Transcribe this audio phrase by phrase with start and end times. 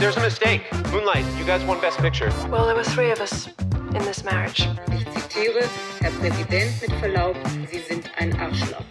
[0.00, 0.62] There's a mistake.
[0.92, 2.32] Moonlight, you guys won Best Picture.
[2.48, 3.48] Well, there were three of us
[3.94, 4.66] in this marriage.
[4.90, 5.68] Ich zitiere,
[6.00, 7.36] Herr Präsident, mit Verlaub,
[7.70, 8.82] Sie sind ein Arschloch.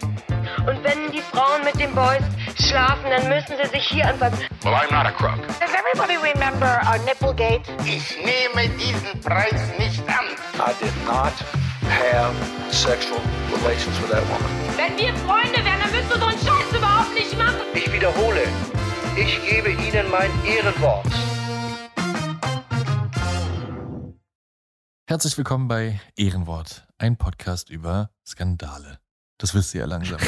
[0.68, 2.22] Und wenn die Frauen mit den Boys
[2.64, 4.46] schlafen, dann müssen sie sich hier anfassen.
[4.64, 5.40] Well, I'm not a crook.
[5.60, 7.64] Does everybody remember our Nipplegate?
[7.86, 10.26] Ich nehme diesen Preis nicht an.
[10.60, 11.34] I did not
[11.90, 12.36] have
[12.72, 13.20] sexual
[13.58, 14.52] relations with that woman.
[14.78, 17.62] Wenn wir Freunde wären, dann würdest du so einen Scheiß überhaupt nicht machen.
[17.74, 18.44] Ich wiederhole,
[19.22, 21.06] ich gebe Ihnen mein Ehrenwort.
[25.08, 29.00] Herzlich willkommen bei Ehrenwort, ein Podcast über Skandale.
[29.38, 30.20] Das wisst ihr ja langsam.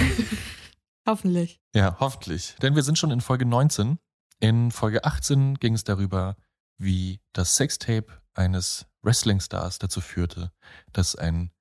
[1.08, 1.62] Hoffentlich.
[1.74, 2.56] ja, hoffentlich.
[2.62, 3.98] Denn wir sind schon in Folge 19.
[4.40, 6.36] In Folge 18 ging es darüber,
[6.78, 10.52] wie das Sextape eines Wrestling-Stars dazu führte,
[10.92, 11.52] dass ein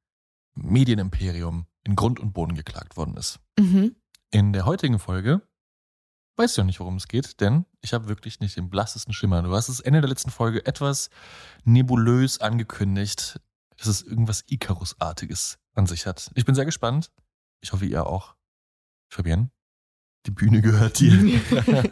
[0.55, 3.39] Medienimperium in Grund und Boden geklagt worden ist.
[3.59, 3.97] Mhm.
[4.31, 5.43] In der heutigen Folge
[6.37, 9.43] weiß ich noch nicht, worum es geht, denn ich habe wirklich nicht den blassesten Schimmer.
[9.43, 11.11] Du hast es Ende der letzten Folge etwas
[11.65, 13.41] nebulös angekündigt,
[13.77, 16.31] dass es irgendwas Icarus-artiges an sich hat.
[16.35, 17.11] Ich bin sehr gespannt.
[17.61, 18.35] Ich hoffe, ihr auch.
[19.09, 19.51] Fabienne,
[20.27, 21.13] die Bühne gehört dir.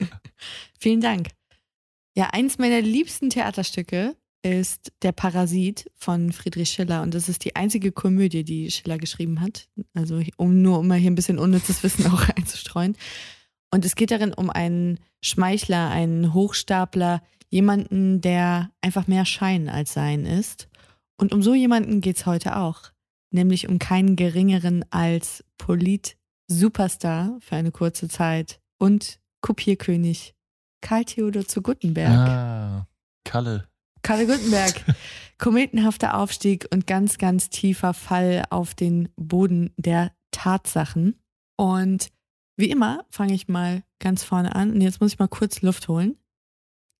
[0.78, 1.28] Vielen Dank.
[2.14, 7.56] Ja, eins meiner liebsten Theaterstücke ist Der Parasit von Friedrich Schiller und das ist die
[7.56, 9.68] einzige Komödie, die Schiller geschrieben hat.
[9.94, 12.96] Also um nur um mal hier ein bisschen unnützes Wissen auch einzustreuen.
[13.70, 19.92] Und es geht darin um einen Schmeichler, einen Hochstapler, jemanden, der einfach mehr Schein als
[19.92, 20.68] Sein ist.
[21.20, 22.92] Und um so jemanden geht's heute auch.
[23.30, 30.34] Nämlich um keinen geringeren als Polit-Superstar für eine kurze Zeit und Kopierkönig
[30.80, 32.10] Karl Theodor zu Guttenberg.
[32.10, 32.86] ah,
[33.24, 33.68] Kalle.
[34.02, 34.84] Karl Guttenberg.
[35.38, 41.20] Kometenhafter Aufstieg und ganz, ganz tiefer Fall auf den Boden der Tatsachen.
[41.56, 42.10] Und
[42.58, 45.88] wie immer fange ich mal ganz vorne an und jetzt muss ich mal kurz Luft
[45.88, 46.16] holen.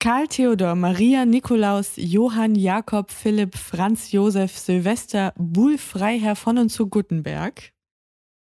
[0.00, 6.88] Karl Theodor, Maria, Nikolaus, Johann, Jakob, Philipp, Franz, Josef, Silvester, Buhl, Freiherr von und zu
[6.88, 7.72] Guttenberg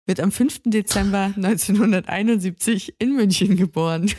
[0.07, 0.63] wird am 5.
[0.65, 4.11] Dezember 1971 in München geboren.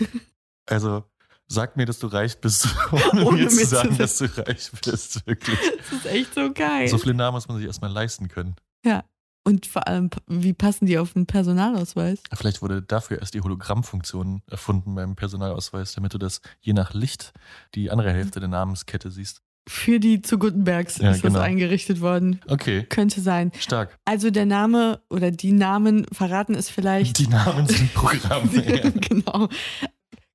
[0.68, 1.04] Also
[1.48, 3.98] sag mir, dass du reich bist, ohne, Ohne mir zu sagen.
[3.98, 5.26] dass du reich bist.
[5.26, 5.58] Wirklich.
[5.90, 6.88] Das ist echt so geil.
[6.88, 8.56] So viele Namen muss man sich erstmal leisten können.
[8.86, 9.04] Ja.
[9.46, 12.20] Und vor allem, wie passen die auf einen Personalausweis?
[12.34, 17.34] Vielleicht wurde dafür erst die Hologrammfunktion erfunden beim Personalausweis, damit du das je nach Licht
[17.76, 19.42] die andere Hälfte der Namenskette siehst.
[19.68, 21.40] Für die zu Gutenbergs Ja, ist das genau.
[21.40, 22.40] eingerichtet worden.
[22.48, 23.52] Okay, Könnte sein.
[23.60, 23.98] stark.
[24.06, 27.18] Also der Name oder die Namen verraten es vielleicht.
[27.20, 28.50] Die Namen sind Programme.
[28.54, 28.90] ja.
[28.92, 29.48] genau.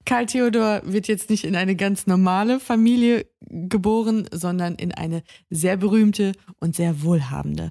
[0.06, 5.76] Karl Theodor wird jetzt nicht in eine ganz normale Familie geboren, sondern in eine sehr
[5.76, 7.70] berühmte und sehr wohlhabende.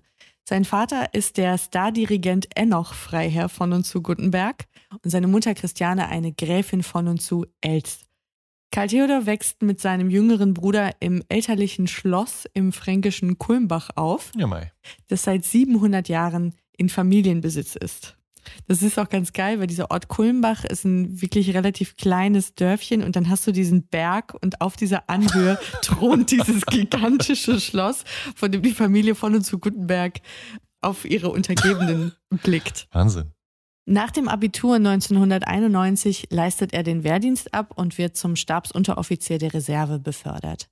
[0.49, 4.63] Sein Vater ist der Stardirigent Enoch Freiherr von und zu Guttenberg
[5.03, 8.05] und seine Mutter Christiane eine Gräfin von und zu Elst.
[8.71, 14.49] Karl Theodor wächst mit seinem jüngeren Bruder im elterlichen Schloss im fränkischen Kulmbach auf Ja,
[15.07, 18.17] das seit 700 Jahren in Familienbesitz ist.
[18.67, 23.03] Das ist auch ganz geil, weil dieser Ort Kulmbach ist ein wirklich relativ kleines Dörfchen
[23.03, 28.03] und dann hast du diesen Berg und auf dieser Anhöhe thront dieses gigantische Schloss,
[28.35, 30.19] von dem die Familie von und zu Gutenberg
[30.81, 32.13] auf ihre Untergebenen
[32.43, 32.87] blickt.
[32.91, 33.31] Wahnsinn.
[33.89, 39.99] Nach dem Abitur 1991 leistet er den Wehrdienst ab und wird zum Stabsunteroffizier der Reserve
[39.99, 40.69] befördert.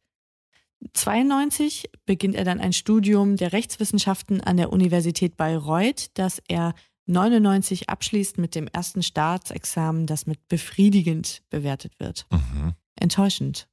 [0.94, 6.74] 92 beginnt er dann ein Studium der Rechtswissenschaften an der Universität Bayreuth, das er
[7.08, 12.26] 99 abschließt mit dem ersten Staatsexamen, das mit befriedigend bewertet wird.
[12.32, 12.74] Mhm.
[12.96, 13.68] Enttäuschend,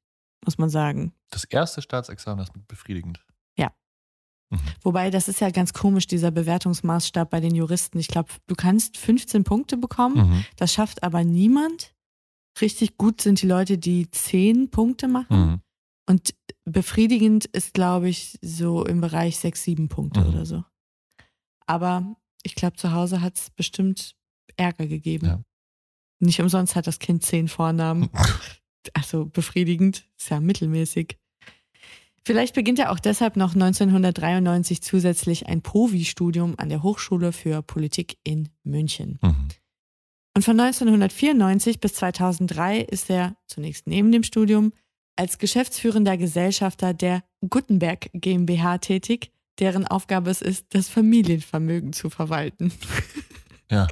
[0.45, 1.13] muss man sagen.
[1.31, 3.25] Das erste Staatsexamen, das mit befriedigend.
[3.57, 3.73] Ja.
[4.51, 4.61] Mhm.
[4.83, 7.99] Wobei, das ist ja ganz komisch, dieser Bewertungsmaßstab bei den Juristen.
[7.99, 10.29] Ich glaube, du kannst 15 Punkte bekommen.
[10.29, 10.45] Mhm.
[10.57, 11.95] Das schafft aber niemand.
[12.61, 15.37] Richtig gut sind die Leute, die 10 Punkte machen.
[15.41, 15.61] Mhm.
[16.07, 16.35] Und
[16.65, 20.27] befriedigend ist, glaube ich, so im Bereich 6, 7 Punkte Mhm.
[20.29, 20.65] oder so.
[21.67, 24.17] Aber ich glaube, zu Hause hat es bestimmt
[24.57, 25.27] Ärger gegeben.
[25.27, 25.45] Ja.
[26.21, 28.11] Nicht umsonst hat das Kind 10 Vornamen.
[28.95, 31.17] Also befriedigend, ist ja mittelmäßig.
[32.25, 38.19] Vielleicht beginnt er auch deshalb noch 1993 zusätzlich ein Provi-Studium an der Hochschule für Politik
[38.25, 39.21] in München.
[39.23, 39.49] Mhm.
[40.35, 44.73] Und von 1994 bis 2003 ist er zunächst neben dem Studium
[45.17, 52.73] als geschäftsführender Gesellschafter der Gutenberg GmbH tätig, deren Aufgabe es ist, das Familienvermögen zu verwalten.
[53.71, 53.87] Ja.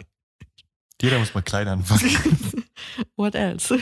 [1.00, 2.10] Jeder muss mal klein anfangen.
[3.16, 3.78] What else?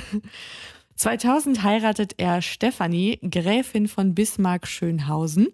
[0.96, 5.48] 2000 heiratet er Stefanie, Gräfin von Bismarck-Schönhausen,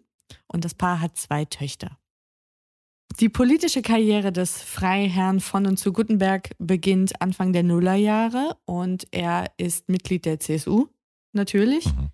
[0.46, 1.98] und das Paar hat zwei Töchter.
[3.20, 9.52] Die politische Karriere des Freiherrn von und zu Gutenberg beginnt Anfang der Nullerjahre und er
[9.56, 10.88] ist Mitglied der CSU,
[11.32, 12.10] natürlich, Mhm.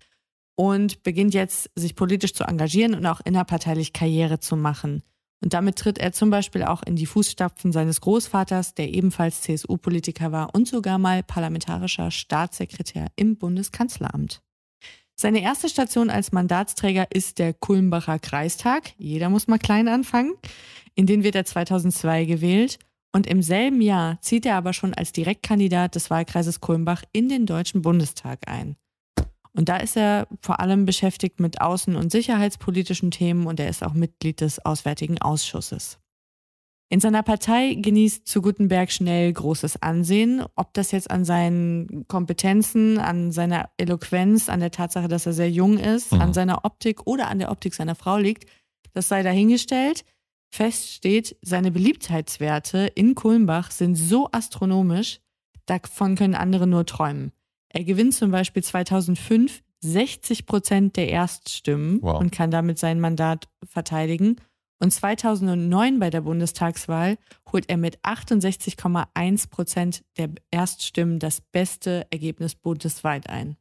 [0.61, 5.01] Und beginnt jetzt, sich politisch zu engagieren und auch innerparteilich Karriere zu machen.
[5.43, 10.31] Und damit tritt er zum Beispiel auch in die Fußstapfen seines Großvaters, der ebenfalls CSU-Politiker
[10.31, 14.43] war und sogar mal parlamentarischer Staatssekretär im Bundeskanzleramt.
[15.15, 18.91] Seine erste Station als Mandatsträger ist der Kulmbacher Kreistag.
[18.99, 20.35] Jeder muss mal klein anfangen.
[20.93, 22.77] In den wird er 2002 gewählt.
[23.11, 27.47] Und im selben Jahr zieht er aber schon als Direktkandidat des Wahlkreises Kulmbach in den
[27.47, 28.75] Deutschen Bundestag ein.
[29.53, 33.83] Und da ist er vor allem beschäftigt mit außen- und sicherheitspolitischen Themen und er ist
[33.83, 35.99] auch Mitglied des Auswärtigen Ausschusses.
[36.89, 40.43] In seiner Partei genießt zu Gutenberg schnell großes Ansehen.
[40.55, 45.49] Ob das jetzt an seinen Kompetenzen, an seiner Eloquenz, an der Tatsache, dass er sehr
[45.49, 46.21] jung ist, Mhm.
[46.21, 48.49] an seiner Optik oder an der Optik seiner Frau liegt,
[48.93, 50.03] das sei dahingestellt.
[50.53, 55.21] Fest steht, seine Beliebtheitswerte in Kulmbach sind so astronomisch,
[55.65, 57.31] davon können andere nur träumen.
[57.73, 62.19] Er gewinnt zum Beispiel 2005 60 Prozent der Erststimmen Wow.
[62.19, 64.35] und kann damit sein Mandat verteidigen.
[64.79, 67.17] Und 2009 bei der Bundestagswahl
[67.51, 73.57] holt er mit 68,1 Prozent der Erststimmen das beste Ergebnis bundesweit ein.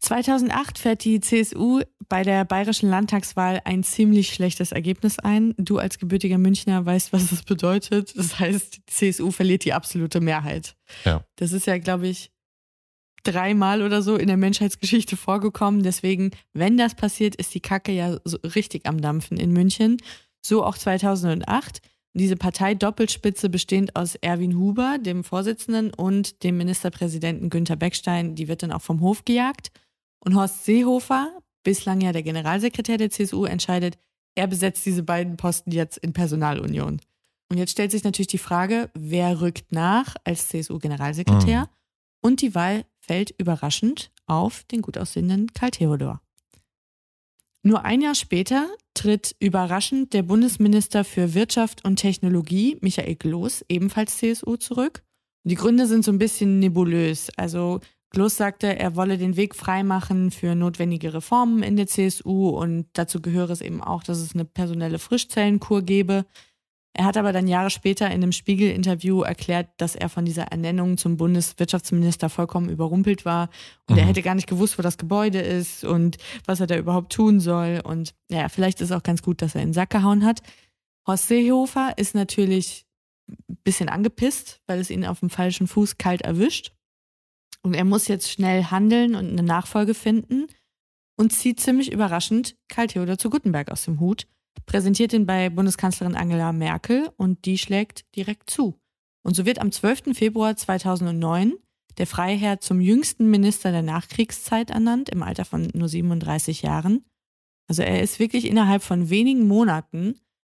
[0.00, 5.54] 2008 fährt die CSU bei der bayerischen Landtagswahl ein ziemlich schlechtes Ergebnis ein.
[5.58, 8.16] Du als gebürtiger Münchner weißt, was das bedeutet.
[8.16, 10.76] Das heißt, die CSU verliert die absolute Mehrheit.
[11.04, 11.24] Ja.
[11.36, 12.32] Das ist ja, glaube ich,
[13.22, 15.82] dreimal oder so in der Menschheitsgeschichte vorgekommen.
[15.82, 19.98] Deswegen, wenn das passiert, ist die Kacke ja so richtig am Dampfen in München.
[20.44, 21.80] So auch 2008.
[22.14, 28.62] Diese Partei-Doppelspitze bestehend aus Erwin Huber, dem Vorsitzenden, und dem Ministerpräsidenten Günther Beckstein, die wird
[28.62, 29.70] dann auch vom Hof gejagt.
[30.20, 31.30] Und Horst Seehofer,
[31.62, 33.96] bislang ja der Generalsekretär der CSU, entscheidet,
[34.34, 37.00] er besetzt diese beiden Posten jetzt in Personalunion.
[37.50, 41.60] Und jetzt stellt sich natürlich die Frage, wer rückt nach als CSU-Generalsekretär?
[41.60, 41.68] Mhm.
[42.22, 46.22] Und die Wahl fällt überraschend auf den gut aussehenden Karl Theodor.
[47.62, 54.16] Nur ein Jahr später tritt überraschend der Bundesminister für Wirtschaft und Technologie, Michael Gloß, ebenfalls
[54.16, 55.02] CSU, zurück.
[55.44, 57.28] Die Gründe sind so ein bisschen nebulös.
[57.36, 57.80] Also
[58.12, 63.20] Gloß sagte, er wolle den Weg freimachen für notwendige Reformen in der CSU und dazu
[63.20, 66.24] gehöre es eben auch, dass es eine personelle Frischzellenkur gebe.
[66.94, 70.98] Er hat aber dann Jahre später in einem Spiegel-Interview erklärt, dass er von dieser Ernennung
[70.98, 73.48] zum Bundeswirtschaftsminister vollkommen überrumpelt war
[73.88, 74.08] und er Mhm.
[74.08, 77.80] hätte gar nicht gewusst, wo das Gebäude ist und was er da überhaupt tun soll.
[77.82, 80.42] Und ja, vielleicht ist es auch ganz gut, dass er in den Sack gehauen hat.
[81.06, 82.84] Horst Seehofer ist natürlich
[83.48, 86.72] ein bisschen angepisst, weil es ihn auf dem falschen Fuß kalt erwischt.
[87.62, 90.46] Und er muss jetzt schnell handeln und eine Nachfolge finden
[91.16, 94.26] und zieht ziemlich überraschend Karl Theodor zu Gutenberg aus dem Hut,
[94.66, 98.78] präsentiert ihn bei Bundeskanzlerin Angela Merkel und die schlägt direkt zu.
[99.22, 100.16] Und so wird am 12.
[100.16, 101.54] Februar 2009
[101.98, 107.04] der Freiherr zum jüngsten Minister der Nachkriegszeit ernannt, im Alter von nur 37 Jahren.
[107.68, 110.14] Also er ist wirklich innerhalb von wenigen Monaten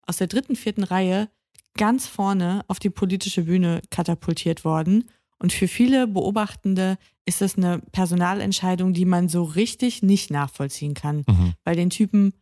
[0.08, 1.30] aus der dritten, vierten Reihe
[1.78, 5.10] ganz vorne auf die politische Bühne katapultiert worden.
[5.40, 11.26] Und für viele Beobachtende ist das eine Personalentscheidung, die man so richtig nicht nachvollziehen kann,
[11.28, 11.54] Mhm.
[11.66, 12.34] weil den Typen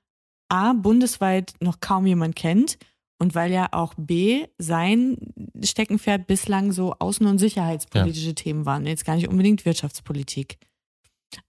[0.53, 2.77] A bundesweit noch kaum jemand kennt
[3.19, 5.17] und weil ja auch B sein
[5.63, 10.57] Steckenpferd bislang so außen- und sicherheitspolitische Themen waren, jetzt gar nicht unbedingt Wirtschaftspolitik.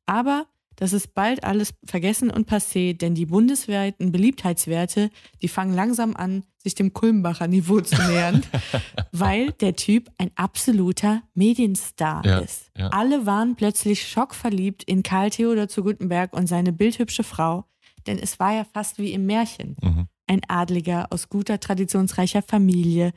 [0.07, 0.47] Aber
[0.77, 6.45] das ist bald alles vergessen und passé, denn die bundesweiten Beliebtheitswerte, die fangen langsam an,
[6.59, 8.43] sich dem Kulmbacher Niveau zu nähern,
[9.13, 12.71] weil der Typ ein absoluter Medienstar Ja, ist.
[12.77, 12.89] ja.
[12.89, 17.67] Alle waren plötzlich schockverliebt in Karl Theodor zu Gutenberg und seine bildhübsche Frau,
[18.07, 19.77] denn es war ja fast wie im Märchen.
[19.83, 20.09] Mhm.
[20.27, 23.13] Ein Adliger aus guter, traditionsreicher Familie,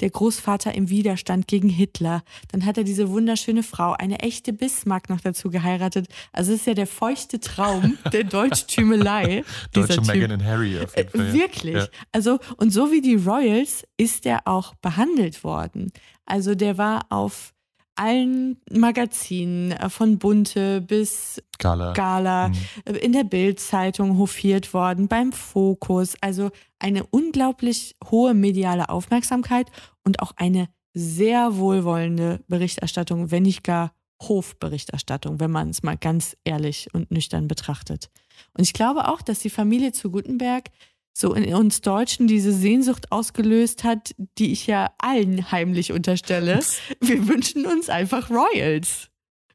[0.00, 2.22] der Großvater im Widerstand gegen Hitler.
[2.52, 6.08] Dann hat er diese wunderschöne Frau, eine echte Bismarck noch dazu geheiratet.
[6.32, 9.42] Also es ist ja der feuchte Traum der Deutschtümelei.
[9.72, 10.02] Deutsche.
[10.02, 11.28] Meghan und Harry auf jeden Fall.
[11.28, 11.32] Äh.
[11.32, 11.76] Wirklich.
[11.76, 11.86] Ja.
[12.12, 15.92] Also, und so wie die Royals ist er auch behandelt worden.
[16.26, 17.54] Also, der war auf
[17.96, 21.92] allen Magazinen, äh, von Bunte bis Gala.
[21.92, 22.54] Gala, Mhm.
[22.86, 26.14] äh, in der Bild-Zeitung hofiert worden, beim Fokus.
[26.20, 29.70] Also eine unglaublich hohe mediale Aufmerksamkeit
[30.04, 33.92] und auch eine sehr wohlwollende Berichterstattung, wenn nicht gar
[34.22, 38.10] Hofberichterstattung, wenn man es mal ganz ehrlich und nüchtern betrachtet.
[38.56, 40.70] Und ich glaube auch, dass die Familie zu Gutenberg
[41.12, 46.60] so in uns Deutschen diese Sehnsucht ausgelöst hat, die ich ja allen heimlich unterstelle.
[47.00, 49.08] Wir wünschen uns einfach Royals.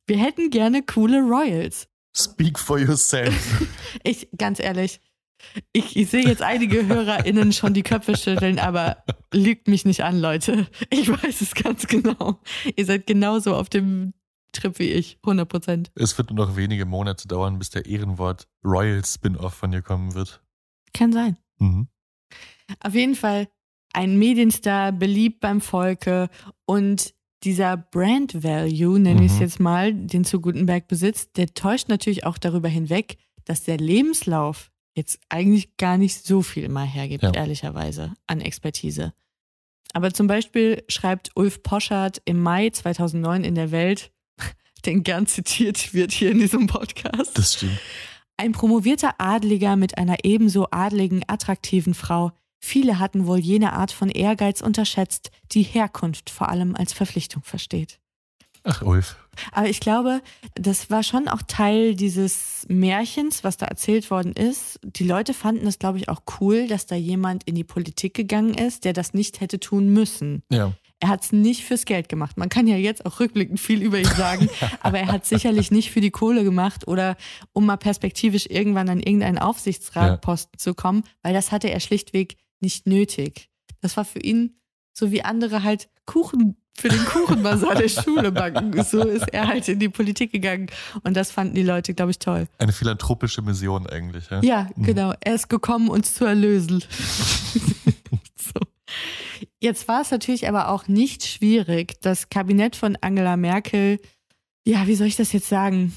[0.07, 1.87] Wir hätten gerne coole Royals.
[2.15, 3.33] Speak for yourself.
[4.03, 4.99] Ich, ganz ehrlich,
[5.73, 10.19] ich, ich sehe jetzt einige HörerInnen schon die Köpfe schütteln, aber lügt mich nicht an,
[10.19, 10.67] Leute.
[10.89, 12.39] Ich weiß es ganz genau.
[12.75, 14.13] Ihr seid genauso auf dem
[14.51, 15.91] Trip wie ich, 100 Prozent.
[15.95, 20.13] Es wird nur noch wenige Monate dauern, bis der Ehrenwort Royal Spin-off von dir kommen
[20.13, 20.41] wird.
[20.93, 21.37] Kann sein.
[21.59, 21.87] Mhm.
[22.79, 23.47] Auf jeden Fall
[23.93, 26.29] ein Medienstar, beliebt beim Volke
[26.65, 29.41] und dieser Brand Value, nenne ich es Mhm.
[29.41, 34.71] jetzt mal, den zu Gutenberg besitzt, der täuscht natürlich auch darüber hinweg, dass der Lebenslauf
[34.95, 37.31] jetzt eigentlich gar nicht so viel mal hergibt, Ja.
[37.33, 39.13] ehrlicherweise, an Expertise.
[39.93, 44.11] Aber zum Beispiel schreibt Ulf Poschardt im Mai 2009 in der Welt,
[44.85, 47.37] den gern zitiert wird hier in diesem Podcast.
[47.37, 47.79] Das stimmt.
[48.37, 52.31] Ein promovierter Adliger mit einer ebenso adligen, attraktiven Frau.
[52.59, 57.99] Viele hatten wohl jene Art von Ehrgeiz unterschätzt, die Herkunft vor allem als Verpflichtung versteht.
[58.63, 59.15] Ach, Ulf.
[59.51, 60.21] Aber ich glaube,
[60.55, 64.79] das war schon auch Teil dieses Märchens, was da erzählt worden ist.
[64.83, 68.55] Die Leute fanden es, glaube ich, auch cool, dass da jemand in die Politik gegangen
[68.55, 70.41] ist, der das nicht hätte tun müssen.
[70.49, 70.73] Ja.
[71.01, 72.37] Er hat es nicht fürs Geld gemacht.
[72.37, 74.49] Man kann ja jetzt auch rückblickend viel über ihn sagen,
[74.81, 77.17] aber er hat sicherlich nicht für die Kohle gemacht oder
[77.53, 82.87] um mal perspektivisch irgendwann an irgendeinen Aufsichtsratposten zu kommen, weil das hatte er schlichtweg nicht
[82.87, 83.49] nötig.
[83.81, 84.55] Das war für ihn
[84.93, 88.81] so wie andere halt Kuchen für den Kuchenbasar der Schule backen.
[88.83, 90.67] So ist er halt in die Politik gegangen
[91.03, 92.47] und das fanden die Leute, glaube ich, toll.
[92.57, 94.29] Eine philanthropische Mission eigentlich.
[94.29, 94.83] Ja, Ja, Mhm.
[94.83, 95.13] genau.
[95.21, 96.83] Er ist gekommen, uns zu erlösen.
[99.59, 103.99] Jetzt war es natürlich aber auch nicht schwierig, das Kabinett von Angela Merkel,
[104.65, 105.93] ja, wie soll ich das jetzt sagen,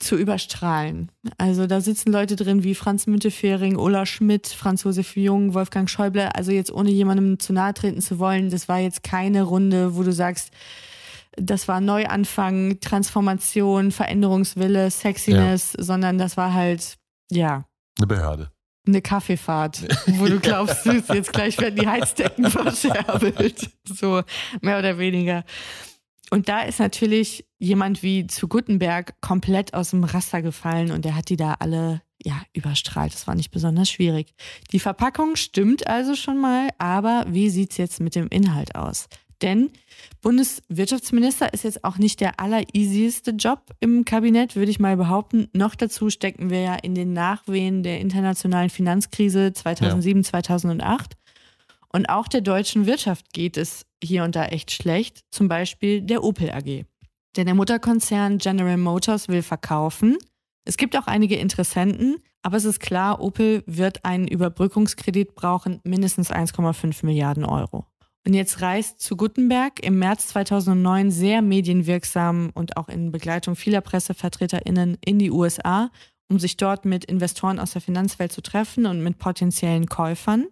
[0.00, 1.10] zu überstrahlen.
[1.38, 6.34] Also da sitzen Leute drin wie Franz Müntefering, Ola Schmidt, Franz Josef Jung, Wolfgang Schäuble.
[6.34, 10.02] Also jetzt ohne jemandem zu nahe treten zu wollen, das war jetzt keine Runde, wo
[10.02, 10.50] du sagst,
[11.36, 16.96] das war Neuanfang, Transformation, Veränderungswille, Sexiness, sondern das war halt,
[17.30, 17.64] ja,
[17.98, 18.50] Eine Behörde.
[18.86, 19.82] Eine Kaffeefahrt,
[20.18, 23.70] wo du glaubst, du, jetzt gleich werden die Heizdecken verscherbelt.
[23.84, 24.22] So,
[24.60, 25.44] mehr oder weniger.
[26.30, 31.14] Und da ist natürlich jemand wie zu Gutenberg komplett aus dem Raster gefallen und der
[31.14, 33.12] hat die da alle ja, überstrahlt.
[33.12, 34.34] Das war nicht besonders schwierig.
[34.72, 39.08] Die Verpackung stimmt also schon mal, aber wie sieht's jetzt mit dem Inhalt aus?
[39.42, 39.70] Denn
[40.20, 45.48] Bundeswirtschaftsminister ist jetzt auch nicht der allereasieste Job im Kabinett, würde ich mal behaupten.
[45.52, 51.14] Noch dazu stecken wir ja in den Nachwehen der internationalen Finanzkrise 2007, 2008.
[51.92, 55.20] Und auch der deutschen Wirtschaft geht es hier und da echt schlecht.
[55.30, 56.84] Zum Beispiel der Opel AG.
[57.36, 60.16] Denn der Mutterkonzern General Motors will verkaufen.
[60.64, 66.30] Es gibt auch einige Interessenten, aber es ist klar, Opel wird einen Überbrückungskredit brauchen, mindestens
[66.30, 67.86] 1,5 Milliarden Euro.
[68.26, 73.80] Und jetzt reist zu Gutenberg im März 2009 sehr medienwirksam und auch in Begleitung vieler
[73.80, 75.92] PressevertreterInnen in die USA,
[76.28, 80.48] um sich dort mit Investoren aus der Finanzwelt zu treffen und mit potenziellen Käufern.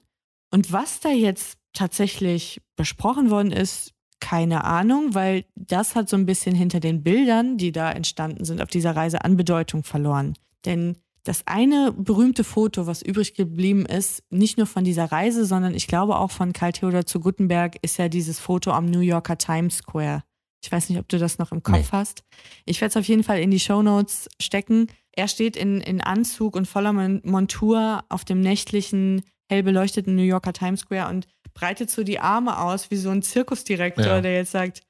[0.52, 6.26] Und was da jetzt tatsächlich besprochen worden ist, keine Ahnung, weil das hat so ein
[6.26, 10.34] bisschen hinter den Bildern, die da entstanden sind auf dieser Reise, an Bedeutung verloren.
[10.64, 15.74] Denn das eine berühmte Foto, was übrig geblieben ist, nicht nur von dieser Reise, sondern
[15.74, 19.38] ich glaube auch von Karl Theodor zu Gutenberg, ist ja dieses Foto am New Yorker
[19.38, 20.22] Times Square.
[20.62, 21.84] Ich weiß nicht, ob du das noch im Kopf Nee.
[21.92, 22.24] hast.
[22.64, 24.86] Ich werde es auf jeden Fall in die Shownotes stecken.
[25.12, 30.22] Er steht in, in Anzug und voller Mon- Montur auf dem nächtlichen, hell beleuchteten New
[30.22, 34.20] Yorker Times Square und breitet so die Arme aus wie so ein Zirkusdirektor, Ja.
[34.20, 34.82] der jetzt sagt,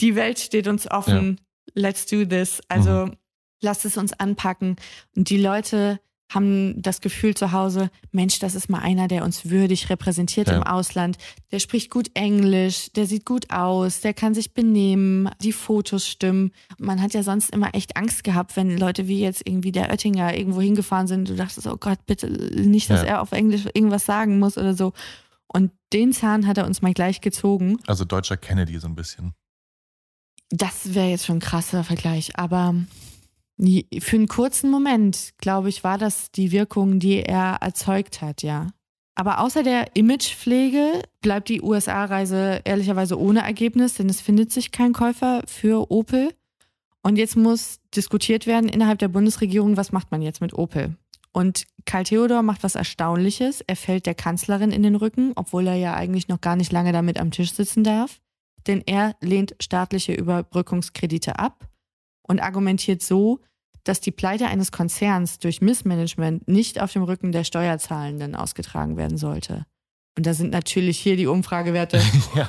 [0.00, 1.40] die Welt steht uns offen,
[1.74, 2.60] let's do this.
[2.68, 3.10] Also
[3.60, 4.76] lasst es uns anpacken.
[5.16, 9.48] Und die Leute haben das Gefühl zu Hause, Mensch, das ist mal einer, der uns
[9.48, 10.56] würdig repräsentiert Ja.
[10.56, 11.18] im Ausland.
[11.52, 16.50] Der spricht gut Englisch, der sieht gut aus, der kann sich benehmen, die Fotos stimmen.
[16.78, 20.36] Man hat ja sonst immer echt Angst gehabt, wenn Leute wie jetzt irgendwie der Oettinger
[20.36, 21.28] irgendwo hingefahren sind.
[21.28, 23.06] Du dachtest, oh Gott, bitte nicht, dass Ja.
[23.06, 24.94] er auf Englisch irgendwas sagen muss oder so.
[25.46, 27.78] Und den Zahn hat er uns mal gleich gezogen.
[27.86, 29.32] Also deutscher Kennedy so ein bisschen.
[30.50, 32.74] Das wäre jetzt schon ein krasser Vergleich, aber
[33.58, 38.68] für einen kurzen Moment, glaube ich, war das die Wirkung, die er erzeugt hat, ja.
[39.14, 44.92] Aber außer der Imagepflege bleibt die USA-Reise ehrlicherweise ohne Ergebnis, denn es findet sich kein
[44.92, 46.34] Käufer für Opel.
[47.02, 50.96] Und jetzt muss diskutiert werden innerhalb der Bundesregierung, was macht man jetzt mit Opel?
[51.32, 53.62] Und Karl Theodor macht was Erstaunliches.
[53.66, 56.92] Er fällt der Kanzlerin in den Rücken, obwohl er ja eigentlich noch gar nicht lange
[56.92, 58.20] damit am Tisch sitzen darf.
[58.66, 61.68] denn er lehnt staatliche Überbrückungskredite ab
[62.26, 63.40] und argumentiert so,
[63.84, 69.16] dass die Pleite eines Konzerns durch Missmanagement nicht auf dem Rücken der Steuerzahlenden ausgetragen werden
[69.16, 69.64] sollte.
[70.16, 72.00] Und da sind natürlich hier die Umfragewerte
[72.34, 72.48] ja,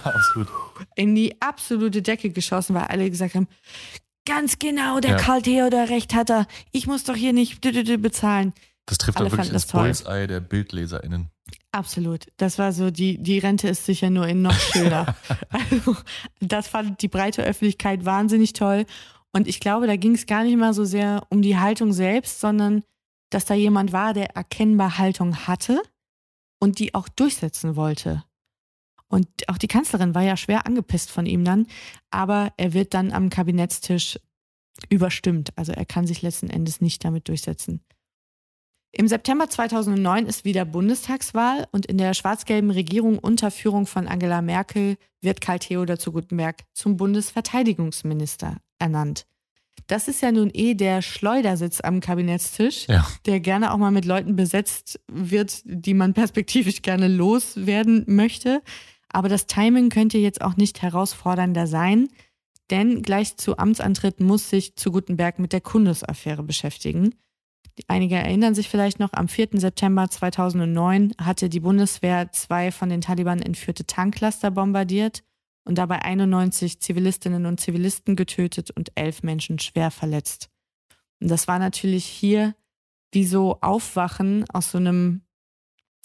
[0.96, 3.48] in die absolute Decke geschossen, weil alle gesagt haben,
[4.26, 5.18] ganz genau, der Ja.
[5.18, 6.48] Karl Theodor recht hat er.
[6.72, 8.54] Ich muss doch hier nicht bezahlen.
[8.86, 9.68] Das trifft Alle doch wirklich das.
[9.68, 11.30] Bullseye der BildleserInnen.
[11.72, 12.28] Absolut.
[12.38, 15.16] Das war so, die, die Rente ist sicher nur in noch schöner.
[15.50, 15.98] also,
[16.40, 18.86] das fand die breite Öffentlichkeit wahnsinnig toll.
[19.38, 22.40] Und ich glaube, da ging es gar nicht mal so sehr um die Haltung selbst,
[22.40, 22.82] sondern
[23.30, 25.80] dass da jemand war, der erkennbar Haltung hatte
[26.60, 28.24] und die auch durchsetzen wollte.
[29.10, 31.68] Und auch die Kanzlerin war ja schwer angepisst von ihm dann,
[32.10, 34.20] aber er wird dann am Kabinettstisch
[34.90, 35.56] überstimmt.
[35.56, 37.82] Also er kann sich letzten Endes nicht damit durchsetzen.
[38.92, 44.42] Im September 2009 ist wieder Bundestagswahl und in der schwarz-gelben Regierung unter Führung von Angela
[44.42, 49.26] Merkel wird Karl Theodor zu Gutenberg zum Bundesverteidigungsminister ernannt.
[49.88, 53.08] Das ist ja nun eh der Schleudersitz am Kabinettstisch, Ja.
[53.26, 58.62] der gerne auch mal mit Leuten besetzt wird, die man perspektivisch gerne loswerden möchte.
[59.10, 62.10] Aber das Timing könnte jetzt auch nicht herausfordernder sein,
[62.70, 67.16] denn gleich zu Amtsantritt muss sich zu Gutenberg mit der Kundesaffäre beschäftigen.
[67.88, 69.50] Einige erinnern sich vielleicht noch, am 4.
[69.54, 75.24] September 2009 hatte die Bundeswehr zwei von den Taliban entführte Tanklaster bombardiert
[75.64, 80.50] und dabei 91 Zivilistinnen und Zivilisten getötet und elf Menschen schwer verletzt.
[81.20, 82.56] Und das war natürlich hier
[83.12, 85.22] wie so Aufwachen aus so einem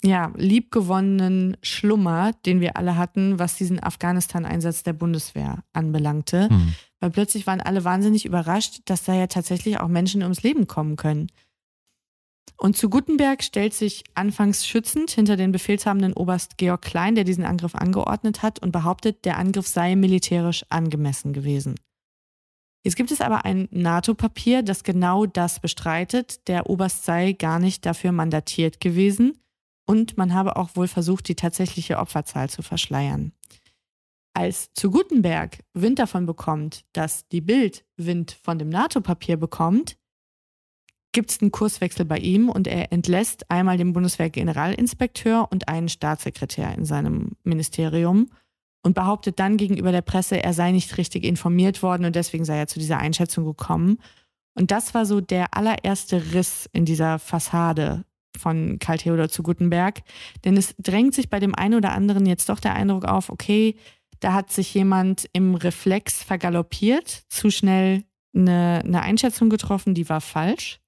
[0.03, 6.49] ja, liebgewonnenen Schlummer, den wir alle hatten, was diesen Afghanistan-Einsatz der Bundeswehr anbelangte.
[6.49, 6.75] Hm.
[6.99, 10.97] Weil plötzlich waren alle wahnsinnig überrascht, dass da ja tatsächlich auch Menschen ums Leben kommen
[10.97, 11.27] können.
[12.57, 17.45] Und zu Gutenberg stellt sich anfangs schützend hinter den befehlshabenden Oberst Georg Klein, der diesen
[17.45, 21.75] Angriff angeordnet hat und behauptet, der Angriff sei militärisch angemessen gewesen.
[22.85, 26.47] Jetzt gibt es aber ein NATO-Papier, das genau das bestreitet.
[26.47, 29.39] Der Oberst sei gar nicht dafür mandatiert gewesen
[29.85, 33.31] und man habe auch wohl versucht, die tatsächliche Opferzahl zu verschleiern.
[34.33, 39.97] Als zu Gutenberg Wind davon bekommt, dass die Bild Wind von dem NATO-Papier bekommt,
[41.13, 46.75] gibt es einen Kurswechsel bei ihm und er entlässt einmal den Bundeswehr-Generalinspekteur und einen Staatssekretär
[46.75, 48.29] in seinem Ministerium
[48.83, 52.57] und behauptet dann gegenüber der Presse, er sei nicht richtig informiert worden und deswegen sei
[52.57, 53.99] er zu dieser Einschätzung gekommen.
[54.55, 58.03] Und das war so der allererste Riss in dieser Fassade
[58.37, 60.01] von Karl Theodor zu Gutenberg.
[60.43, 63.75] Denn es drängt sich bei dem einen oder anderen jetzt doch der Eindruck auf, okay,
[64.19, 68.03] da hat sich jemand im Reflex vergaloppiert, zu schnell
[68.35, 70.82] eine, eine Einschätzung getroffen, die war falsch.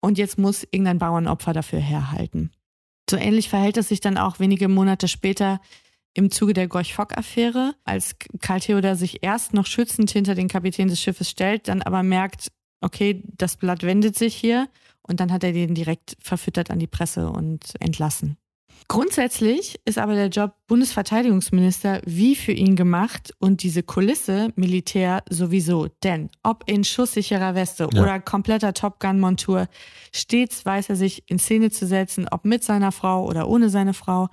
[0.00, 2.50] Und jetzt muss irgendein Bauernopfer dafür herhalten.
[3.08, 5.60] So ähnlich verhält es sich dann auch wenige Monate später
[6.14, 11.00] im Zuge der Gorch-Fock-Affäre, als Karl Theodor sich erst noch schützend hinter den Kapitän des
[11.00, 14.68] Schiffes stellt, dann aber merkt, okay, das Blatt wendet sich hier
[15.02, 18.38] und dann hat er den direkt verfüttert an die Presse und entlassen.
[18.88, 25.88] Grundsätzlich ist aber der Job Bundesverteidigungsminister wie für ihn gemacht und diese Kulisse Militär sowieso.
[26.04, 28.02] Denn ob in schusssicherer Weste Ja.
[28.02, 29.68] oder kompletter Top Gun-Montur,
[30.14, 33.92] stets weiß er sich in Szene zu setzen, ob mit seiner Frau oder ohne seine
[33.94, 34.28] Frau.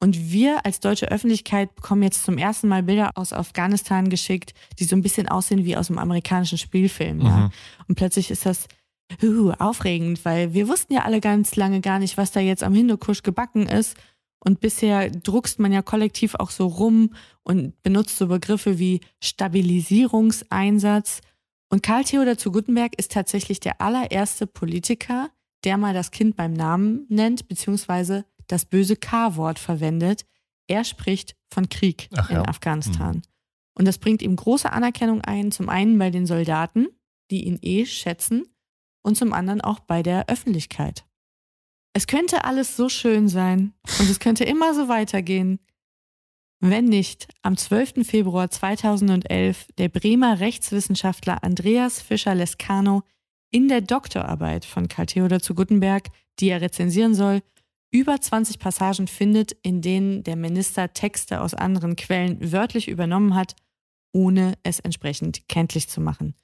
[0.00, 4.84] Und wir als deutsche Öffentlichkeit bekommen jetzt zum ersten Mal Bilder aus Afghanistan geschickt, die
[4.84, 7.22] so ein bisschen aussehen wie aus einem amerikanischen Spielfilm.
[7.22, 7.36] Ja.
[7.36, 7.50] Mhm.
[7.88, 8.66] Und plötzlich ist das
[9.22, 12.74] uh, aufregend, weil wir wussten ja alle ganz lange gar nicht, was da jetzt am
[12.74, 13.96] Hindukusch gebacken ist.
[14.38, 21.20] Und bisher druckst man ja kollektiv auch so rum und benutzt so Begriffe wie Stabilisierungseinsatz.
[21.70, 25.30] Und Karl Theodor zu Gutenberg ist tatsächlich der allererste Politiker,
[25.64, 30.26] der mal das Kind beim Namen nennt, beziehungsweise das böse K-Wort verwendet.
[30.66, 32.44] Er spricht von Krieg Ach in ja.
[32.44, 33.22] Afghanistan.
[33.74, 36.88] Und das bringt ihm große Anerkennung ein, zum einen bei den Soldaten,
[37.30, 38.44] die ihn eh schätzen,
[39.04, 41.04] und zum anderen auch bei der Öffentlichkeit.
[41.92, 45.60] Es könnte alles so schön sein und es könnte immer so weitergehen,
[46.60, 48.06] wenn nicht am 12.
[48.06, 53.02] Februar 2011 der Bremer Rechtswissenschaftler Andreas Fischer-Lescano
[53.50, 56.08] in der Doktorarbeit von Karl Theodor zu Guttenberg,
[56.40, 57.42] die er rezensieren soll,
[57.92, 63.54] über 20 Passagen findet, in denen der Minister Texte aus anderen Quellen wörtlich übernommen hat,
[64.12, 66.34] ohne es entsprechend kenntlich zu machen.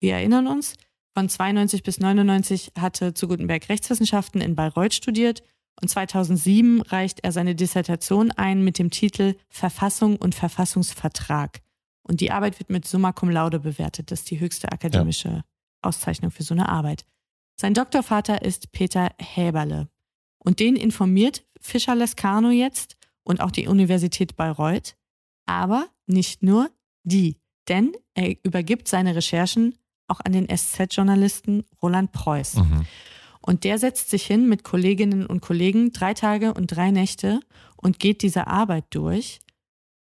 [0.00, 0.74] Wir erinnern uns,
[1.16, 5.42] von 92 bis 99 hatte zu Gutenberg Rechtswissenschaften in Bayreuth studiert
[5.80, 11.62] und 2007 reicht er seine Dissertation ein mit dem Titel Verfassung und Verfassungsvertrag.
[12.02, 14.10] Und die Arbeit wird mit Summa Cum Laude bewertet.
[14.10, 15.42] Das ist die höchste akademische
[15.80, 17.06] Auszeichnung für so eine Arbeit.
[17.58, 19.88] Sein Doktorvater ist Peter Häberle.
[20.38, 24.96] Und den informiert Fischer Lescano jetzt und auch die Universität Bayreuth.
[25.46, 26.70] Aber nicht nur
[27.04, 27.38] die,
[27.70, 32.56] denn er übergibt seine Recherchen auch an den SZ-Journalisten Roland Preuß.
[32.56, 32.86] Mhm.
[33.40, 37.40] Und der setzt sich hin mit Kolleginnen und Kollegen drei Tage und drei Nächte
[37.76, 39.38] und geht diese Arbeit durch,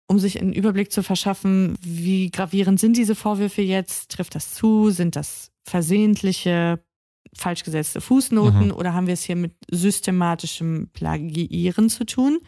[0.07, 4.89] um sich einen Überblick zu verschaffen, wie gravierend sind diese Vorwürfe jetzt, trifft das zu,
[4.89, 6.79] sind das versehentliche,
[7.35, 8.73] falsch gesetzte Fußnoten Mhm.
[8.73, 12.39] oder haben wir es hier mit systematischem Plagiieren zu tun?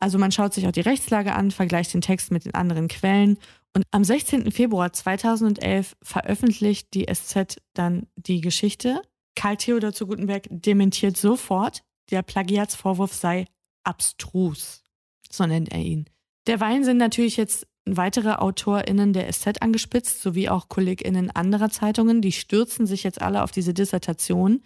[0.00, 3.38] Also man schaut sich auch die Rechtslage an, vergleicht den Text mit den anderen Quellen
[3.74, 4.50] und am 16.
[4.50, 9.00] Februar 2011 veröffentlicht die SZ dann die Geschichte.
[9.36, 13.46] Karl Theodor zu Gutenberg dementiert sofort, der Plagiatsvorwurf sei
[13.84, 14.82] abstrus.
[15.30, 16.06] So nennt er ihn.
[16.46, 22.20] Derweil sind natürlich jetzt weitere AutorInnen der SZ angespitzt, sowie auch KollegInnen anderer Zeitungen.
[22.20, 24.62] Die stürzen sich jetzt alle auf diese Dissertation,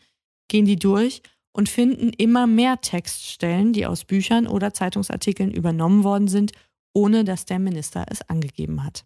[0.49, 6.29] gehen die durch und finden immer mehr Textstellen, die aus Büchern oder Zeitungsartikeln übernommen worden
[6.29, 6.53] sind,
[6.95, 9.05] ohne dass der Minister es angegeben hat.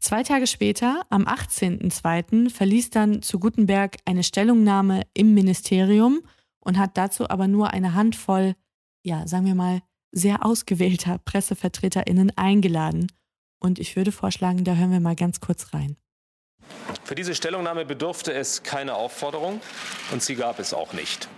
[0.00, 6.22] Zwei Tage später, am 18.02., verließ dann zu Gutenberg eine Stellungnahme im Ministerium
[6.58, 8.54] und hat dazu aber nur eine Handvoll,
[9.04, 13.10] ja, sagen wir mal, sehr ausgewählter PressevertreterInnen eingeladen.
[13.60, 15.96] Und ich würde vorschlagen, da hören wir mal ganz kurz rein.
[17.04, 19.60] Für diese Stellungnahme bedurfte es keine Aufforderung
[20.12, 21.28] und sie gab es auch nicht.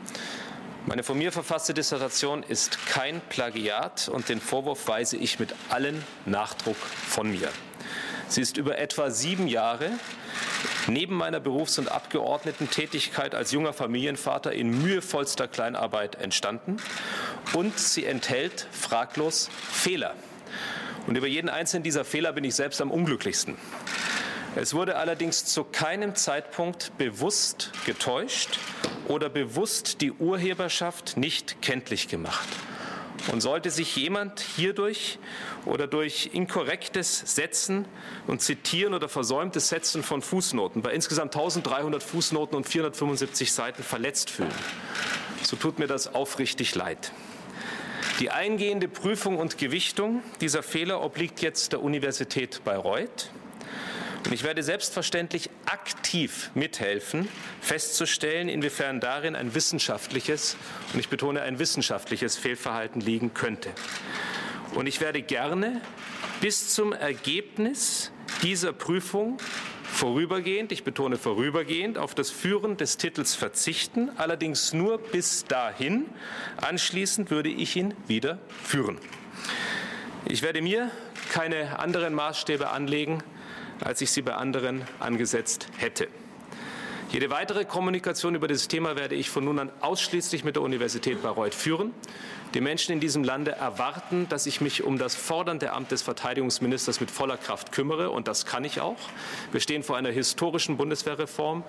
[0.86, 6.04] Meine von mir verfasste Dissertation ist kein Plagiat und den Vorwurf weise ich mit allen
[6.26, 7.48] Nachdruck von mir.
[8.28, 9.92] Sie ist über etwa sieben Jahre
[10.86, 16.76] neben meiner Berufs- und Abgeordnetentätigkeit als junger Familienvater in mühevollster Kleinarbeit entstanden
[17.54, 20.14] und sie enthält fraglos Fehler.
[21.06, 23.56] Und über jeden einzelnen dieser Fehler bin ich selbst am unglücklichsten.
[24.54, 28.58] Es wurde allerdings zu keinem Zeitpunkt bewusst getäuscht
[29.08, 32.48] oder bewusst die Urheberschaft nicht kenntlich gemacht.
[33.32, 35.18] Und sollte sich jemand hierdurch
[35.64, 37.86] oder durch inkorrektes Setzen
[38.26, 44.30] und Zitieren oder versäumtes Setzen von Fußnoten bei insgesamt 1300 Fußnoten und 475 Seiten verletzt
[44.30, 44.50] fühlen,
[45.42, 47.12] so tut mir das aufrichtig leid.
[48.20, 53.30] Die eingehende Prüfung und Gewichtung dieser Fehler obliegt jetzt der Universität Bayreuth.
[54.24, 57.28] Und ich werde selbstverständlich aktiv mithelfen,
[57.60, 60.56] festzustellen, inwiefern darin ein wissenschaftliches,
[60.92, 63.70] und ich betone ein wissenschaftliches Fehlverhalten liegen könnte.
[64.74, 65.82] Und ich werde gerne
[66.40, 68.10] bis zum Ergebnis
[68.42, 69.38] dieser Prüfung
[69.84, 76.06] vorübergehend, ich betone vorübergehend, auf das Führen des Titels verzichten, allerdings nur bis dahin.
[76.56, 78.98] Anschließend würde ich ihn wieder führen.
[80.26, 80.90] Ich werde mir
[81.30, 83.22] keine anderen Maßstäbe anlegen,
[83.80, 86.08] als ich sie bei anderen angesetzt hätte.
[87.14, 91.22] Jede weitere Kommunikation über dieses Thema werde ich von nun an ausschließlich mit der Universität
[91.22, 91.92] Bayreuth führen.
[92.54, 97.00] Die Menschen in diesem Lande erwarten, dass ich mich um das fordernde Amt des Verteidigungsministers
[97.00, 98.98] mit voller Kraft kümmere, und das kann ich auch.
[99.52, 101.62] Wir stehen vor einer historischen Bundeswehrreform,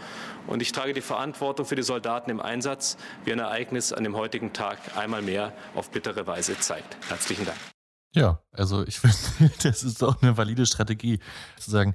[0.48, 4.15] und ich trage die Verantwortung für die Soldaten im Einsatz, wie ein Ereignis an dem
[4.15, 6.98] heutigen Tag einmal mehr auf bittere Weise zeigt.
[7.08, 7.74] Herzlichen Dank.
[8.15, 11.19] Ja, also ich finde, das ist auch eine valide Strategie,
[11.60, 11.93] zu sagen,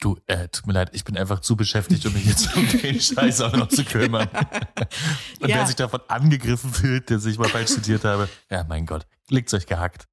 [0.00, 3.00] du, äh, tut mir leid, ich bin einfach zu beschäftigt, um mich jetzt um den
[3.00, 4.28] Scheiß auch noch zu kümmern.
[5.40, 5.56] Und Ja.
[5.56, 9.54] wer sich davon angegriffen fühlt, der sich mal falsch zitiert habe, ja, mein Gott, liegt's
[9.54, 10.06] euch gehackt.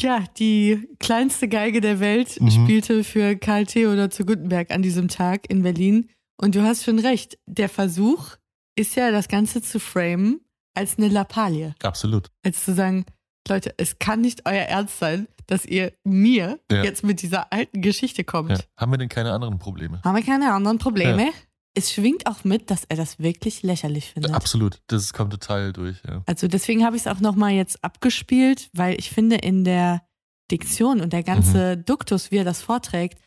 [0.00, 2.50] Ja, die kleinste Geige der Welt Mhm.
[2.50, 6.08] spielte für Karl Theodor zu Gutenberg an diesem Tag in Berlin.
[6.36, 8.36] Und du hast schon recht, der Versuch
[8.74, 10.40] ist ja, das Ganze zu framen
[10.74, 11.74] als eine Lappalie.
[11.82, 12.28] Absolut.
[12.42, 13.04] Als zu sagen,
[13.48, 16.82] Leute, es kann nicht euer Ernst sein, dass ihr mir Ja.
[16.84, 18.50] jetzt mit dieser alten Geschichte kommt.
[18.52, 18.58] Ja.
[18.76, 20.00] Haben wir denn keine anderen Probleme?
[20.04, 21.30] Haben wir keine anderen Probleme?
[21.74, 24.32] Es schwingt auch mit, dass er das wirklich lächerlich findet.
[24.32, 26.22] Absolut, das kommt total durch, ja.
[26.26, 30.02] Also deswegen habe ich es auch nochmal jetzt abgespielt, weil ich finde in der
[30.50, 31.84] Diktion und der ganze Mhm.
[31.86, 33.18] Duktus, wie er das vorträgt,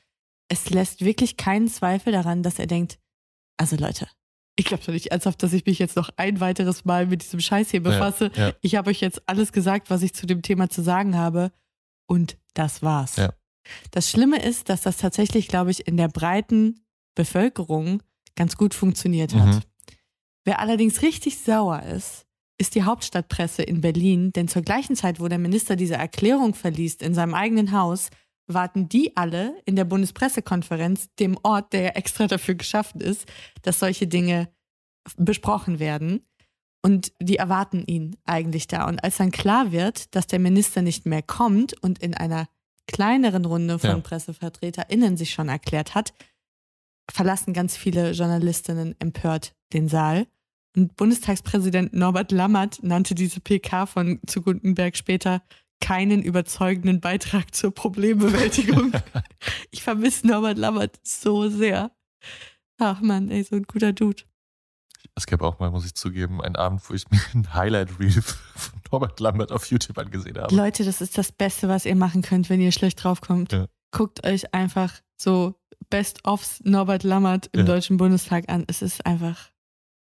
[0.48, 3.00] es lässt wirklich keinen Zweifel daran, dass er denkt,
[3.58, 4.08] also Leute,
[4.56, 7.40] ich glaube doch nicht ernsthaft, dass ich mich jetzt noch ein weiteres Mal mit diesem
[7.40, 8.32] Scheiß hier befasse.
[8.36, 8.54] Ja, ja.
[8.62, 11.52] Ich habe euch jetzt alles gesagt, was ich zu dem Thema zu sagen habe
[12.08, 13.18] und das war's.
[13.18, 13.34] Ja.
[13.92, 16.80] Das Schlimme ist, dass das tatsächlich, glaube ich, in der breiten
[17.16, 18.02] Bevölkerung
[18.36, 19.56] ganz gut funktioniert hat.
[19.56, 19.62] Mhm.
[20.46, 22.26] Wer allerdings richtig sauer ist,
[22.58, 27.02] ist die Hauptstadtpresse in Berlin, denn zur gleichen Zeit, wo der Minister diese Erklärung verliest
[27.02, 28.10] in seinem eigenen Haus,
[28.48, 33.26] warten die alle in der Bundespressekonferenz, dem Ort, der ja extra dafür geschaffen ist,
[33.64, 34.50] dass solche Dinge
[35.18, 36.26] besprochen werden.
[36.82, 38.88] Und die erwarten ihn eigentlich da.
[38.88, 42.48] Und als dann klar wird, dass der Minister nicht mehr kommt und in einer
[42.88, 44.00] kleineren Runde von Ja.
[44.00, 46.14] PressevertreterInnen sich schon erklärt hat,
[47.10, 50.28] verlassen ganz viele Journalistinnen empört den Saal.
[50.76, 55.42] Und Bundestagspräsident Norbert Lammert nannte diese PK von zu Gutenberg später
[55.86, 58.92] keinen überzeugenden Beitrag zur Problembewältigung.
[59.72, 61.92] ich vermisse Norbert Lammert so sehr.
[62.80, 64.24] Ach man, ey, so ein guter Dude.
[65.14, 68.82] Es gab auch mal, muss ich zugeben, einen Abend, wo ich mir ein Highlight-Reel von
[68.92, 70.56] Norbert Lambert auf YouTube angesehen habe.
[70.56, 73.52] Leute, das ist das Beste, was ihr machen könnt, wenn ihr schlecht draufkommt.
[73.52, 73.68] Ja.
[73.92, 75.54] Guckt euch einfach so
[75.92, 77.66] Best-ofs Norbert Lammert im Ja.
[77.68, 78.64] Deutschen Bundestag an.
[78.66, 79.52] Es ist einfach,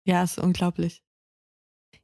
[0.06, 1.02] ja, es ist unglaublich.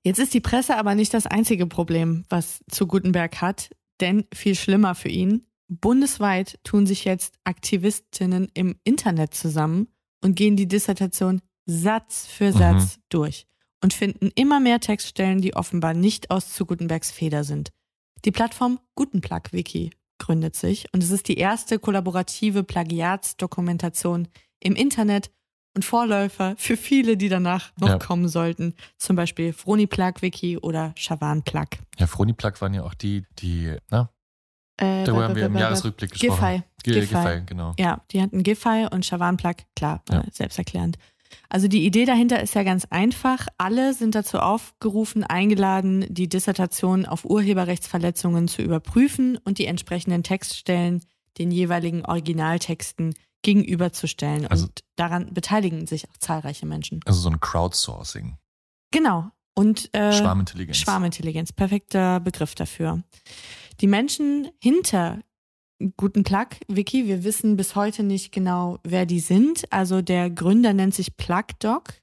[0.04, 3.70] Jetzt ist die Presse aber nicht das einzige Problem, was zu Gutenberg hat,
[4.00, 5.46] denn viel schlimmer für ihn.
[5.68, 9.88] Bundesweit tun sich jetzt Aktivistinnen im Internet zusammen
[10.24, 12.58] und gehen die Dissertation Satz für Mhm.
[12.58, 13.48] Satz durch
[13.84, 17.70] und finden immer mehr Textstellen, die offenbar nicht aus zu Gutenbergs Feder sind.
[18.26, 24.28] Die Plattform Gutenplug Wiki gründet sich und es ist die erste kollaborative Plagiatsdokumentation
[24.60, 25.32] im Internet
[25.78, 27.98] und Vorläufer für viele, die danach noch Ja.
[28.00, 31.68] kommen sollten, zum Beispiel Froniplug Wiki oder Shavan Plug.
[32.00, 34.10] Ja, Froniplug waren ja auch die, die, na,
[34.80, 36.40] Äh, darüber haben wir im Jahresrückblick gesprochen.
[36.40, 36.64] Giffey.
[36.84, 37.16] Ge- Giffey.
[37.16, 37.74] Giffey, genau.
[37.80, 40.22] Ja, die hatten Giffey und Shavan Plug, klar, Ja.
[40.22, 40.98] äh, selbsterklärend.
[41.50, 43.48] Also die Idee dahinter ist ja ganz einfach.
[43.58, 51.04] Alle sind dazu aufgerufen, eingeladen, die Dissertation auf Urheberrechtsverletzungen zu überprüfen und die entsprechenden Textstellen
[51.38, 54.48] den jeweiligen Originaltexten gegenüberzustellen.
[54.48, 57.00] Also- und daran beteiligen sich auch zahlreiche Menschen.
[57.06, 58.38] Also so ein Crowdsourcing.
[58.92, 59.32] Genau.
[59.56, 60.78] Und äh, Schwarmintelligenz.
[60.78, 63.04] Schwarmintelligenz, perfekter Begriff dafür.
[63.82, 65.20] Die Menschen hinter
[65.96, 69.72] Guten Plug, Wiki, wir wissen bis heute nicht genau, wer die sind.
[69.72, 71.94] Also der Gründer nennt sich PlugDoc,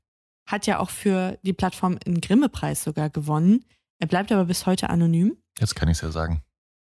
[0.47, 3.65] hat ja auch für die Plattform einen Grimme-Preis sogar gewonnen.
[3.99, 5.37] Er bleibt aber bis heute anonym.
[5.59, 6.45] Jetzt kann ich es ja sagen.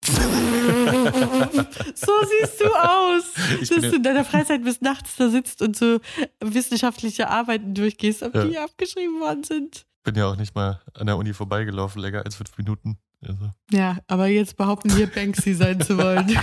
[1.94, 3.24] so siehst du aus,
[3.60, 6.00] Ich dass du in deiner Freizeit bis nachts da sitzt und so
[6.42, 8.44] wissenschaftliche Arbeiten durchgehst, ob Ja.
[8.44, 9.86] die abgeschrieben worden sind.
[10.04, 12.98] bin ja auch nicht mal an der Uni vorbeigelaufen, länger als fünf Minuten.
[13.26, 16.38] Also, Ja, aber jetzt behaupten wir, Banksy sein zu wollen.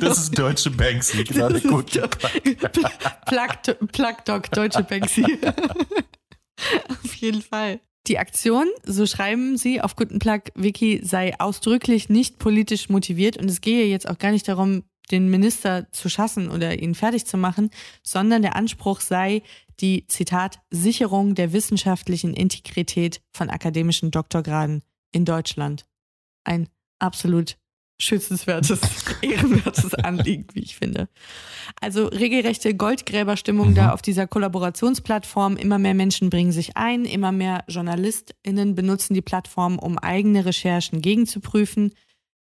[0.00, 2.10] das ist deutsche Banksy, ist gute doch-
[3.26, 5.24] Plug, Plug deutsche Banksy.
[7.04, 7.80] auf jeden Fall.
[8.08, 13.50] Die Aktion, so schreiben sie auf Guten Plug Wiki, sei ausdrücklich nicht politisch motiviert und
[13.50, 17.36] es gehe jetzt auch gar nicht darum, den Minister zu schassen oder ihn fertig zu
[17.36, 17.70] machen,
[18.02, 19.42] sondern der Anspruch sei
[19.80, 25.84] die, Zitat, Sicherung der wissenschaftlichen Integrität von akademischen Doktorgraden in Deutschland.
[26.44, 26.68] Ein
[26.98, 27.58] absolut
[28.00, 28.80] schützenswertes,
[29.22, 31.08] ehrenwertes Anliegen, wie ich finde.
[31.80, 33.74] Also regelrechte Goldgräberstimmung Mhm.
[33.74, 35.56] da auf dieser Kollaborationsplattform.
[35.56, 41.02] Immer mehr Menschen bringen sich ein, immer mehr JournalistInnen benutzen die Plattform, um eigene Recherchen
[41.02, 41.94] gegenzuprüfen.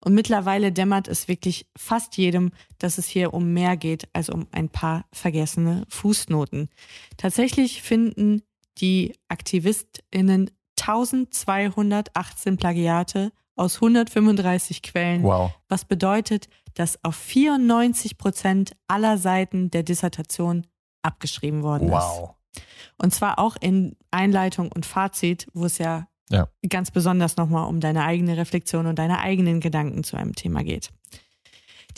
[0.04, 4.48] Und mittlerweile dämmert es wirklich fast jedem, dass es hier um mehr geht als um
[4.50, 6.68] ein paar vergessene Fußnoten.
[7.16, 8.42] Tatsächlich finden
[8.78, 10.50] die AktivistInnen
[10.80, 15.52] 1218 Plagiate aus 135 Quellen Wow.
[15.68, 20.66] was bedeutet, dass auf 94 Prozent aller Seiten der Dissertation
[21.02, 22.30] abgeschrieben worden Wow.
[22.56, 22.62] ist.
[22.98, 26.48] Und zwar auch in Einleitung und Fazit, wo es ja, Ja.
[26.68, 30.90] ganz besonders nochmal um deine eigene Reflexion und deine eigenen Gedanken zu einem Thema geht.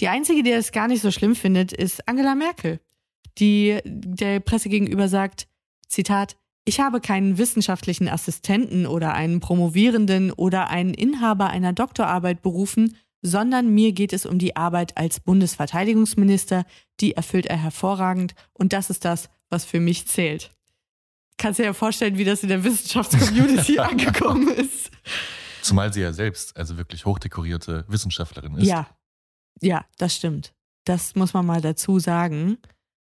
[0.01, 2.81] Die einzige, die das gar nicht so schlimm findet, ist Angela Merkel,
[3.38, 5.47] die der Presse gegenüber sagt,
[5.87, 12.96] Zitat, ich habe keinen wissenschaftlichen Assistenten oder einen Promovierenden oder einen Inhaber einer Doktorarbeit berufen,
[13.22, 16.64] sondern mir geht es um die Arbeit als Bundesverteidigungsminister,
[17.00, 20.50] die erfüllt er hervorragend und das ist das, was für mich zählt.
[21.37, 24.90] Kannst dir ja vorstellen, wie das in der Wissenschaftscommunity angekommen ist.
[25.62, 28.66] Zumal sie ja selbst, also wirklich hochdekorierte Wissenschaftlerin ist.
[28.66, 28.87] Ja,
[29.61, 30.55] ja, das stimmt.
[30.85, 32.59] Das muss man mal dazu sagen.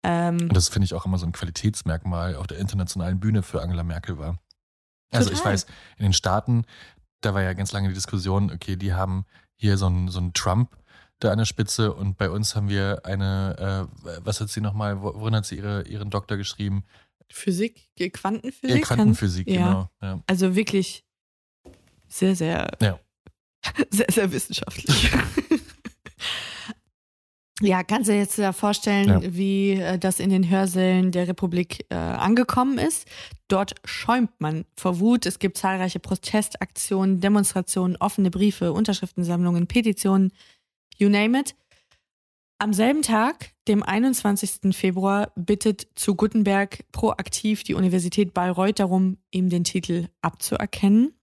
[0.08, 3.62] Ähm, Und das finde ich auch immer so ein Qualitätsmerkmal auf der internationalen Bühne für
[3.62, 4.40] Angela Merkel war.
[5.12, 5.54] Also ich Total.
[5.54, 5.66] weiß,
[5.98, 6.66] in den Staaten,
[7.22, 10.34] da war ja ganz lange die Diskussion, okay, die haben hier so einen, so einen
[10.34, 10.78] Trump
[11.20, 15.02] da an der Spitze und bei uns haben wir eine, äh, was hat sie nochmal,
[15.02, 16.84] wo- worin hat sie ihre, ihren Doktor geschrieben?
[17.32, 18.70] Physik, Quantenphysik.
[18.70, 19.66] Ja, Quantenphysik, kann- ja.
[19.68, 19.90] genau.
[20.02, 20.20] Ja.
[20.28, 21.04] Also wirklich
[22.10, 23.00] sehr, sehr, Ja.
[23.90, 25.12] sehr, sehr wissenschaftlich.
[27.62, 29.34] ja, kannst du dir jetzt ja vorstellen, Ja.
[29.34, 33.08] wie äh, das in den Hörsälen der Republik äh, angekommen ist.
[33.48, 35.26] Dort schäumt man vor Wut.
[35.26, 40.32] Es gibt zahlreiche Protestaktionen, Demonstrationen, offene Briefe, Unterschriftensammlungen, Petitionen,
[40.98, 41.56] you name it.
[42.58, 44.76] Am selben Tag, dem 21.
[44.76, 51.14] Februar, bittet zu Gutenberg proaktiv die Universität Bayreuth darum, ihm den Titel abzuerkennen.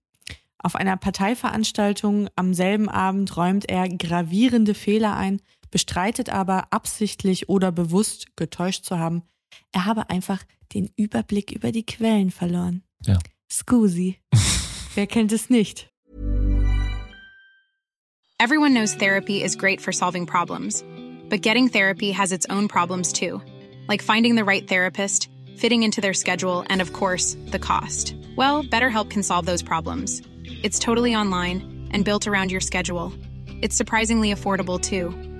[0.59, 5.41] Auf einer Parteiveranstaltung am selben Abend räumt er gravierende Fehler ein,
[5.73, 9.23] bestreitet aber absichtlich oder bewusst getäuscht zu haben.
[9.71, 10.43] Er habe einfach
[10.75, 12.83] den Überblick über die Quellen verloren.
[13.03, 13.17] Ja.
[13.51, 14.19] Scusi.
[14.95, 15.89] Wer kennt es nicht?
[18.39, 20.83] Everyone knows therapy is great for solving problems,
[21.27, 23.41] but getting therapy has its own problems too,
[23.87, 28.13] like finding the right therapist, fitting into their schedule, and of course, the cost.
[28.37, 30.21] Well, BetterHelp can solve those problems.
[30.61, 33.11] It's totally online and built around your schedule.
[33.63, 35.32] It's surprisingly affordable too.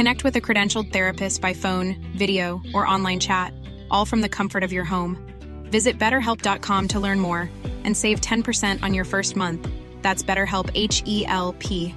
[0.00, 3.52] Connect with a credentialed therapist by phone, video, or online chat,
[3.90, 5.18] all from the comfort of your home.
[5.64, 7.50] Visit betterhelp.com to learn more
[7.84, 9.68] and save 10% on your first month.
[10.00, 11.94] That's BetterHelp H E L P.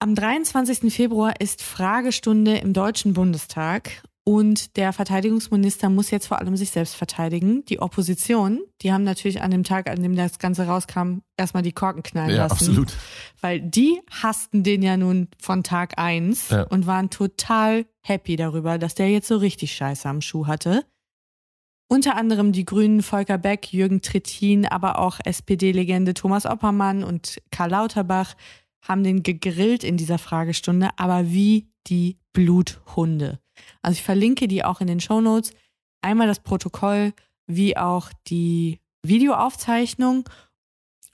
[0.00, 0.90] Am 23.
[0.90, 6.94] Februar ist Fragestunde im Deutschen Bundestag und der Verteidigungsminister muss jetzt vor allem sich selbst
[6.96, 7.64] verteidigen.
[7.66, 11.72] Die Opposition, die haben natürlich an dem Tag, an dem das Ganze rauskam, erstmal die
[11.72, 12.54] Korken knallen Ja, lassen.
[12.54, 12.92] absolut.
[13.42, 16.62] Weil die hassten den ja nun von Tag eins Ja.
[16.62, 20.84] und waren total happy darüber, dass der jetzt so richtig Scheiße am Schuh hatte.
[21.88, 27.70] Unter anderem die Grünen Volker Beck, Jürgen Trittin, aber auch SPD-Legende Thomas Oppermann und Karl
[27.70, 28.34] Lauterbach
[28.80, 33.38] haben den gegrillt in dieser Fragestunde, aber wie die Bluthunde.
[33.82, 35.52] Also ich verlinke die auch in den Shownotes.
[36.02, 37.12] Einmal das Protokoll,
[37.46, 40.28] wie auch die Videoaufzeichnung.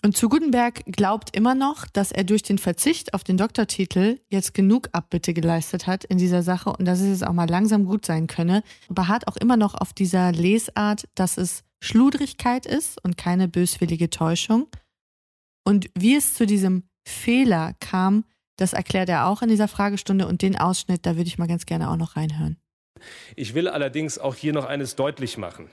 [0.03, 4.55] Und zu Gutenberg glaubt immer noch, dass er durch den Verzicht auf den Doktortitel jetzt
[4.55, 8.07] genug Abbitte geleistet hat in dieser Sache und dass es jetzt auch mal langsam gut
[8.07, 8.63] sein könne.
[8.89, 14.69] Beharrt auch immer noch auf dieser Lesart, dass es Schludrigkeit ist und keine böswillige Täuschung.
[15.65, 18.25] Und wie es zu diesem Fehler kam,
[18.61, 21.67] das erklärt er auch in dieser Fragestunde und den Ausschnitt, da würde ich mal ganz
[21.67, 22.57] gerne auch noch reinhören.
[23.37, 25.71] Ich will allerdings auch hier noch eines deutlich machen.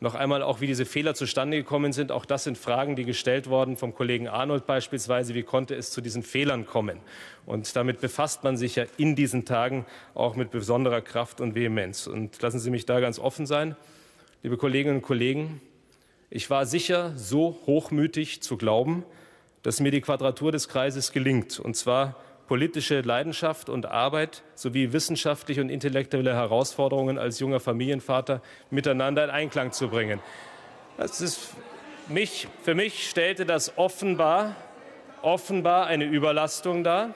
[0.00, 2.12] Noch einmal auch, wie diese Fehler zustande gekommen sind.
[2.12, 5.34] Auch das sind Fragen, die gestellt wurden vom Kollegen Arnold beispielsweise.
[5.34, 7.00] Wie konnte es zu diesen Fehlern kommen?
[7.46, 12.06] Und damit befasst man sich ja in diesen Tagen auch mit besonderer Kraft und Vehemenz.
[12.06, 13.74] Und lassen Sie mich da ganz offen sein,
[14.44, 15.60] liebe Kolleginnen und Kollegen.
[16.30, 19.04] Ich war sicher so hochmütig zu glauben,
[19.62, 21.58] dass mir die Quadratur des Kreises gelingt.
[21.58, 22.16] Und zwar
[22.46, 28.40] politische Leidenschaft und Arbeit sowie wissenschaftliche und intellektuelle Herausforderungen als junger Familienvater
[28.70, 30.20] miteinander in Einklang zu bringen.
[30.96, 31.50] Das ist
[32.08, 34.56] mich, für mich stellte das offenbar,
[35.22, 37.14] offenbar eine Überlastung dar.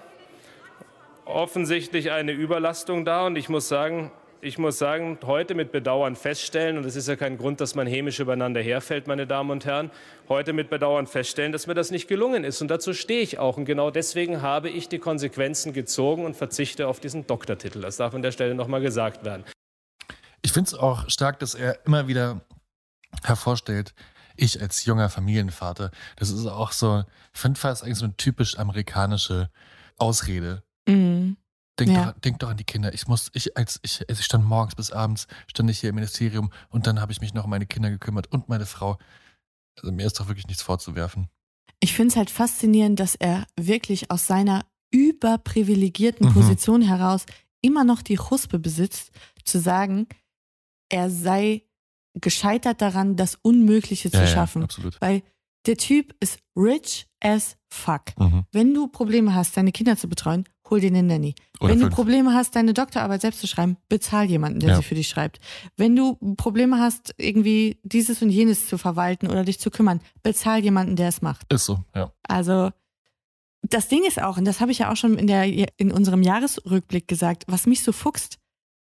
[1.24, 3.26] Offensichtlich eine Überlastung dar.
[3.26, 4.11] Und ich muss sagen,
[4.44, 7.87] ich muss sagen, heute mit Bedauern feststellen, und es ist ja kein Grund, dass man
[7.87, 9.92] hämisch übereinander herfällt, meine Damen und Herren,
[10.28, 12.61] heute mit Bedauern feststellen, dass mir das nicht gelungen ist.
[12.61, 13.57] Und dazu stehe ich auch.
[13.57, 17.81] Und genau deswegen habe ich die Konsequenzen gezogen und verzichte auf diesen Doktortitel.
[17.81, 19.44] Das darf an der Stelle nochmal gesagt werden.
[20.42, 22.40] Ich finde es auch stark, dass er immer wieder
[23.22, 23.94] hervorstellt,
[24.35, 28.59] ich als junger Familienvater, das ist auch so, ich finde fast eigentlich so eine typisch
[28.59, 29.50] amerikanische
[29.98, 30.64] Ausrede.
[30.88, 31.37] Mhm.
[31.78, 32.12] Denk, Ja.
[32.12, 32.92] doch, denk doch an die Kinder.
[32.92, 35.94] Ich muss, ich, als ich, als ich stand morgens bis abends, stand ich hier im
[35.96, 38.98] Ministerium und dann habe ich mich noch um meine Kinder gekümmert und meine Frau.
[39.78, 41.28] Also mir ist doch wirklich nichts vorzuwerfen.
[41.80, 46.35] Ich finde es halt faszinierend, dass er wirklich aus seiner überprivilegierten Mhm.
[46.35, 47.24] Position heraus
[47.62, 49.11] immer noch die Chuspe besitzt,
[49.44, 50.06] zu sagen,
[50.90, 51.62] er sei
[52.20, 54.62] gescheitert daran, das Unmögliche zu Ja, ja, schaffen.
[54.64, 55.00] absolut.
[55.00, 55.22] Weil
[55.66, 58.02] der Typ ist rich as fuck.
[58.18, 58.44] Mhm.
[58.52, 61.35] Wenn du Probleme hast, deine Kinder zu betreuen, hol dir eine Nanny.
[61.61, 61.94] Oder Wenn du fünf.
[61.96, 64.77] Probleme hast, deine Doktorarbeit selbst zu schreiben, bezahl jemanden, der Ja.
[64.77, 65.38] sie für dich schreibt.
[65.77, 70.61] Wenn du Probleme hast, irgendwie dieses und jenes zu verwalten oder dich zu kümmern, bezahl
[70.62, 71.53] jemanden, der es macht.
[71.53, 72.12] Ist so, ja.
[72.22, 72.70] Also
[73.62, 75.44] das Ding ist auch, und das habe ich ja auch schon in, der,
[75.79, 78.38] in unserem Jahresrückblick gesagt, was mich so fuchst,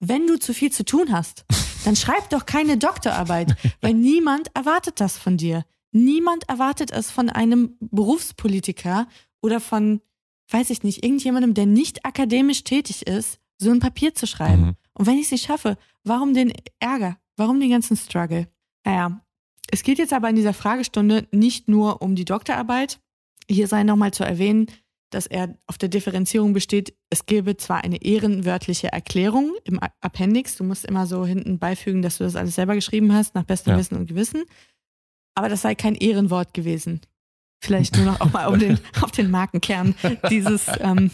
[0.01, 1.45] wenn du zu viel zu tun hast,
[1.85, 5.65] dann schreib doch keine Doktorarbeit, weil niemand erwartet das von dir.
[5.93, 9.07] Niemand erwartet es von einem Berufspolitiker
[9.41, 10.01] oder von,
[10.51, 14.63] weiß ich nicht, irgendjemandem, der nicht akademisch tätig ist, so ein Papier zu schreiben.
[14.63, 14.75] Mhm.
[14.95, 17.19] Und wenn ich es nicht schaffe, warum den Ärger?
[17.37, 18.49] Warum den ganzen Struggle?
[18.85, 19.21] Naja,
[19.71, 23.01] es geht jetzt aber in dieser Fragestunde nicht nur um die Doktorarbeit.
[23.49, 24.67] Hier sei nochmal zu erwähnen,
[25.11, 30.65] dass er auf der Differenzierung besteht, es gäbe zwar eine ehrenwörtliche Erklärung im Appendix, du
[30.65, 33.79] musst immer so hinten beifügen, dass du das alles selber geschrieben hast, nach bestem Ja.
[33.79, 34.45] Wissen und Gewissen,
[35.35, 37.01] aber das sei kein Ehrenwort gewesen.
[37.61, 39.95] Vielleicht nur noch auch mal um den, auf den Markenkern
[40.31, 41.11] dieses ähm,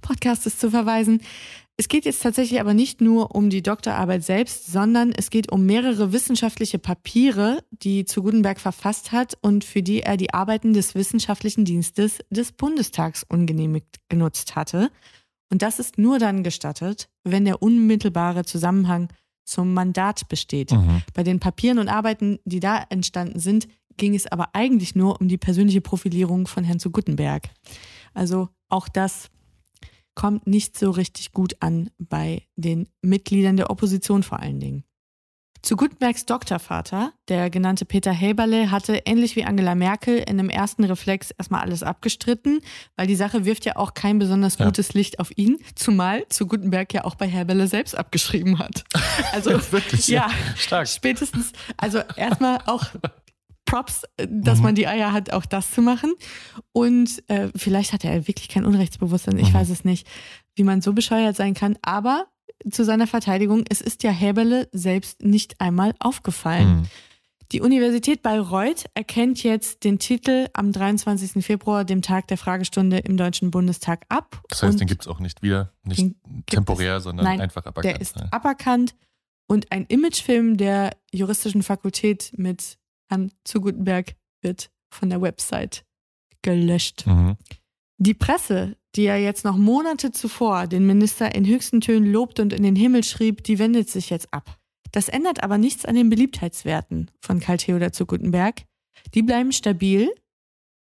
[0.00, 1.20] Podcastes zu verweisen.
[1.76, 5.64] Es geht jetzt tatsächlich aber nicht nur um die Doktorarbeit selbst, sondern es geht um
[5.64, 10.94] mehrere wissenschaftliche Papiere, die zu Gutenberg verfasst hat und für die er die Arbeiten des
[10.94, 14.90] Wissenschaftlichen Dienstes des Bundestags ungenehmigt genutzt hatte.
[15.50, 19.08] Und das ist nur dann gestattet, wenn der unmittelbare Zusammenhang
[19.44, 20.72] zum Mandat besteht.
[20.72, 21.02] Mhm.
[21.14, 23.66] Bei den Papieren und Arbeiten, die da entstanden sind,
[23.96, 27.48] ging es aber eigentlich nur um die persönliche Profilierung von Herrn zu Gutenberg.
[28.14, 29.28] Also auch das
[30.14, 34.84] kommt nicht so richtig gut an bei den Mitgliedern der Opposition vor allen Dingen.
[35.62, 40.82] Zu Gutenbergs Doktorvater, der genannte Peter Häberle, hatte ähnlich wie Angela Merkel in einem ersten
[40.82, 42.60] Reflex erstmal alles abgestritten,
[42.96, 44.64] weil die Sache wirft ja auch kein besonders Ja.
[44.64, 48.82] gutes Licht auf ihn, zumal zu Gutenberg ja auch bei Häberle selbst abgeschrieben hat.
[49.32, 50.56] Also Wirklich, ja, ja.
[50.56, 50.88] Stark.
[50.88, 52.84] spätestens, also erstmal auch
[53.64, 54.64] Props, äh, dass Mhm.
[54.64, 56.12] man die Eier hat, auch das zu machen.
[56.72, 59.54] Und äh, vielleicht hatte er wirklich kein Unrechtsbewusstsein, ich Mhm.
[59.54, 60.06] weiß es nicht,
[60.54, 61.78] wie man so bescheuert sein kann.
[61.82, 62.26] Aber
[62.70, 66.80] zu seiner Verteidigung, es ist ja Häberle selbst nicht einmal aufgefallen.
[66.82, 66.82] Mhm.
[67.50, 71.44] Die Universität Bayreuth erkennt jetzt den Titel am 23.
[71.44, 74.40] Februar, dem Tag der Fragestunde im Deutschen Bundestag, ab.
[74.48, 76.14] Das heißt, den gibt es auch nicht wieder, nicht
[76.46, 77.94] temporär, es- sondern Nein, einfach aberkannt.
[77.96, 78.94] der ist aberkannt.
[79.48, 82.78] Und ein Imagefilm der juristischen Fakultät mit
[83.08, 85.84] Herrn zu Gutenberg wird von der Website
[86.42, 87.06] gelöscht.
[87.06, 87.36] Mhm.
[87.98, 92.52] Die Presse, die ja jetzt noch Monate zuvor den Minister in höchsten Tönen lobt und
[92.52, 94.58] in den Himmel schrieb, die wendet sich jetzt ab.
[94.90, 98.62] Das ändert aber nichts an den Beliebtheitswerten von Karl Theodor zu Gutenberg.
[99.14, 100.12] Die bleiben stabil,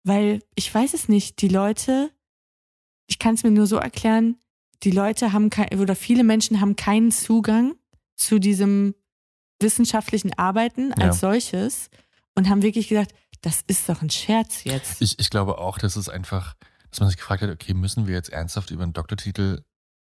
[0.04, 2.12] weil ich weiß es nicht, die Leute,
[3.08, 4.38] ich kann es mir nur so erklären,
[4.84, 7.76] die Leute haben kein, oder viele Menschen haben keinen Zugang
[8.16, 8.94] zu diesem
[9.60, 11.30] wissenschaftlichen Arbeiten als Ja.
[11.32, 11.90] solches
[12.36, 15.02] und haben wirklich gedacht, das ist doch ein Scherz jetzt.
[15.02, 16.56] Ich, ich glaube auch, dass es einfach,
[16.92, 19.62] dass man sich gefragt hat, okay, müssen wir jetzt ernsthaft über einen Doktortitel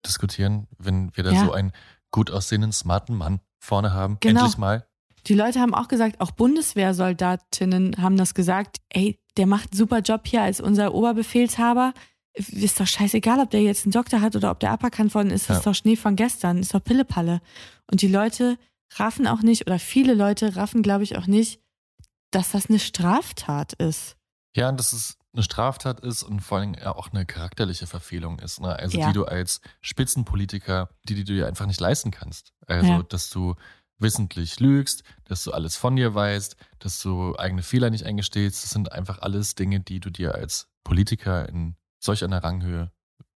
[0.06, 1.46] diskutieren, wenn wir da Ja.
[1.46, 1.72] so einen
[2.12, 4.18] gut aussehenden, smarten Mann vorne haben?
[4.22, 4.42] Genau.
[4.42, 4.86] Endlich mal.
[5.28, 10.00] Die Leute haben auch gesagt, auch Bundeswehrsoldatinnen haben das gesagt, ey, der macht einen super
[10.00, 11.94] Job hier als unser Oberbefehlshaber.
[12.34, 15.50] Ist doch scheißegal, ob der jetzt einen Doktor hat oder ob der aberkannt worden ist.
[15.50, 15.58] Das Ja.
[15.60, 17.42] ist doch Schnee von gestern, ist doch Pillepalle.
[17.92, 18.58] Und die Leute
[18.96, 21.62] raffen auch nicht, oder viele Leute raffen, glaube ich, auch nicht,
[22.32, 24.16] dass das eine Straftat ist.
[24.56, 28.40] Ja, und dass es eine Straftat ist und vor allem ja auch eine charakterliche Verfehlung
[28.40, 28.60] ist.
[28.62, 28.76] Ne?
[28.76, 29.08] Also Ja.
[29.08, 32.52] die du als Spitzenpolitiker, die, die du dir einfach nicht leisten kannst.
[32.66, 33.04] Also, Ja.
[33.04, 33.56] dass du
[34.00, 38.64] wissentlich lügst, dass du alles von dir weißt, dass du eigene Fehler nicht eingestehst.
[38.64, 42.92] Das sind einfach alles Dinge, die du dir als Politiker in solch einer Ranghöhe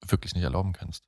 [0.06, 1.04] wirklich nicht erlauben kannst.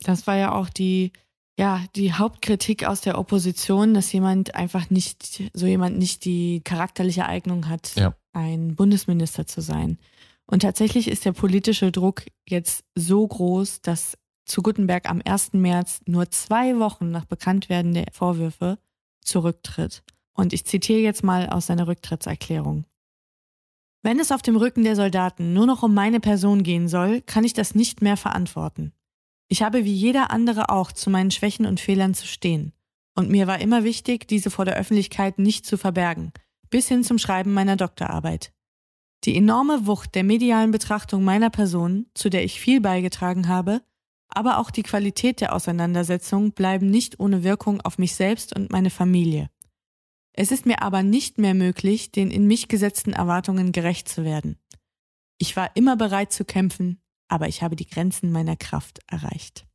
[0.00, 1.12] Das war ja auch die,
[1.58, 7.26] ja, die Hauptkritik aus der Opposition, dass jemand einfach nicht, so jemand nicht die charakterliche
[7.26, 8.14] Eignung hat, Ja.
[8.32, 9.98] ein Bundesminister zu sein.
[10.46, 15.54] Und tatsächlich ist der politische Druck jetzt so groß, dass zu Gutenberg am 1.
[15.54, 18.78] März nur zwei Wochen nach Bekanntwerden der Vorwürfe
[19.22, 20.04] zurücktritt.
[20.34, 22.84] Und ich zitiere jetzt mal aus seiner Rücktrittserklärung.
[24.02, 27.42] Wenn es auf dem Rücken der Soldaten nur noch um meine Person gehen soll, kann
[27.42, 28.92] ich das nicht mehr verantworten.
[29.48, 32.72] Ich habe wie jeder andere auch zu meinen Schwächen und Fehlern zu stehen.
[33.14, 36.32] Und mir war immer wichtig, diese vor der Öffentlichkeit nicht zu verbergen,
[36.68, 38.52] bis hin zum Schreiben meiner Doktorarbeit.
[39.24, 43.82] Die enorme Wucht der medialen Betrachtung meiner Person, zu der ich viel beigetragen habe,
[44.28, 48.90] aber auch die Qualität der Auseinandersetzung bleiben nicht ohne Wirkung auf mich selbst und meine
[48.90, 49.48] Familie.
[50.32, 54.58] Es ist mir aber nicht mehr möglich, den in mich gesetzten Erwartungen gerecht zu werden.
[55.38, 59.66] Ich war immer bereit zu kämpfen, aber ich habe die Grenzen meiner Kraft erreicht.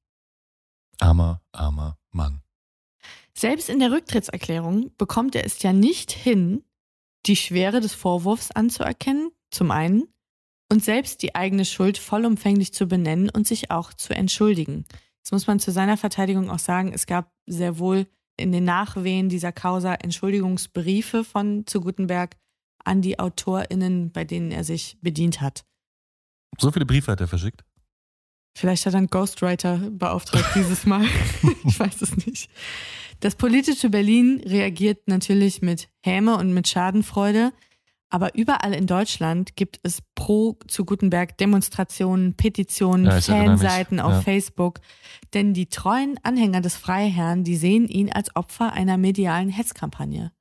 [0.99, 2.41] Armer, armer Mann.
[3.33, 6.63] Selbst in der Rücktrittserklärung bekommt er es ja nicht hin,
[7.25, 10.07] die Schwere des Vorwurfs anzuerkennen, zum einen,
[10.71, 14.85] und selbst die eigene Schuld vollumfänglich zu benennen und sich auch zu entschuldigen.
[15.17, 19.29] Jetzt muss man zu seiner Verteidigung auch sagen, es gab sehr wohl in den Nachwehen
[19.29, 22.37] dieser Causa Entschuldigungsbriefe von zu Gutenberg
[22.83, 25.65] an die AutorInnen, bei denen er sich bedient hat.
[26.59, 27.63] So viele Briefe hat er verschickt.
[28.57, 31.05] Vielleicht hat er einen Ghostwriter beauftragt dieses Mal.
[31.65, 32.49] ich weiß es nicht.
[33.21, 37.53] Das politische Berlin reagiert natürlich mit Häme und mit Schadenfreude.
[38.09, 43.21] Aber überall in Deutschland gibt es pro zu Gutenberg Demonstrationen, Petitionen, Ja.
[43.21, 44.21] Fanseiten auf Ja.
[44.21, 44.81] Facebook.
[45.33, 50.33] Denn die treuen Anhänger des Freiherrn, die sehen ihn als Opfer einer medialen Hetzkampagne.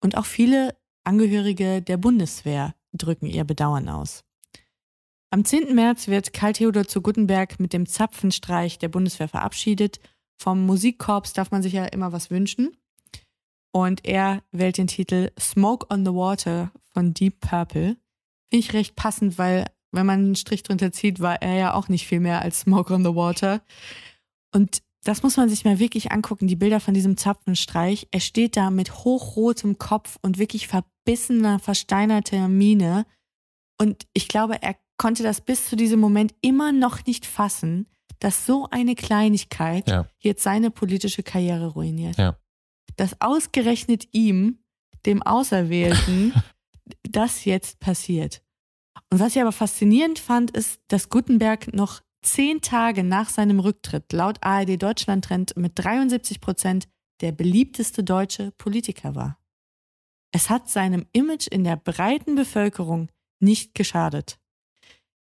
[0.00, 4.22] Und auch viele Angehörige der Bundeswehr drücken ihr Bedauern aus.
[5.30, 5.74] Am 10.
[5.74, 10.00] März wird Karl Theodor zu Gutenberg mit dem Zapfenstreich der Bundeswehr verabschiedet.
[10.40, 12.74] Vom Musikkorps darf man sich ja immer was wünschen.
[13.70, 17.98] Und er wählt den Titel Smoke on the Water von Deep Purple.
[18.50, 21.88] Finde ich recht passend, weil wenn man einen Strich drunter zieht, war er ja auch
[21.88, 23.60] nicht viel mehr als Smoke on the Water.
[24.54, 28.08] Und das muss man sich mal wirklich angucken, die Bilder von diesem Zapfenstreich.
[28.10, 33.04] Er steht da mit hochrotem Kopf und wirklich verbissener, versteinerter Miene.
[33.78, 37.86] Und ich glaube, er konnte das bis zu diesem Moment immer noch nicht fassen,
[38.18, 40.08] dass so eine Kleinigkeit Ja.
[40.18, 42.18] jetzt seine politische Karriere ruiniert.
[42.18, 42.36] Ja.
[42.96, 44.58] Dass ausgerechnet ihm,
[45.06, 46.32] dem Auserwählten,
[47.08, 48.42] das jetzt passiert.
[49.10, 54.12] Und was ich aber faszinierend fand, ist, dass Gutenberg noch zehn Tage nach seinem Rücktritt
[54.12, 56.88] laut ARD Deutschland Trend mit 73 Prozent
[57.20, 59.38] der beliebteste deutsche Politiker war.
[60.32, 63.08] Es hat seinem Image in der breiten Bevölkerung
[63.40, 64.37] nicht geschadet.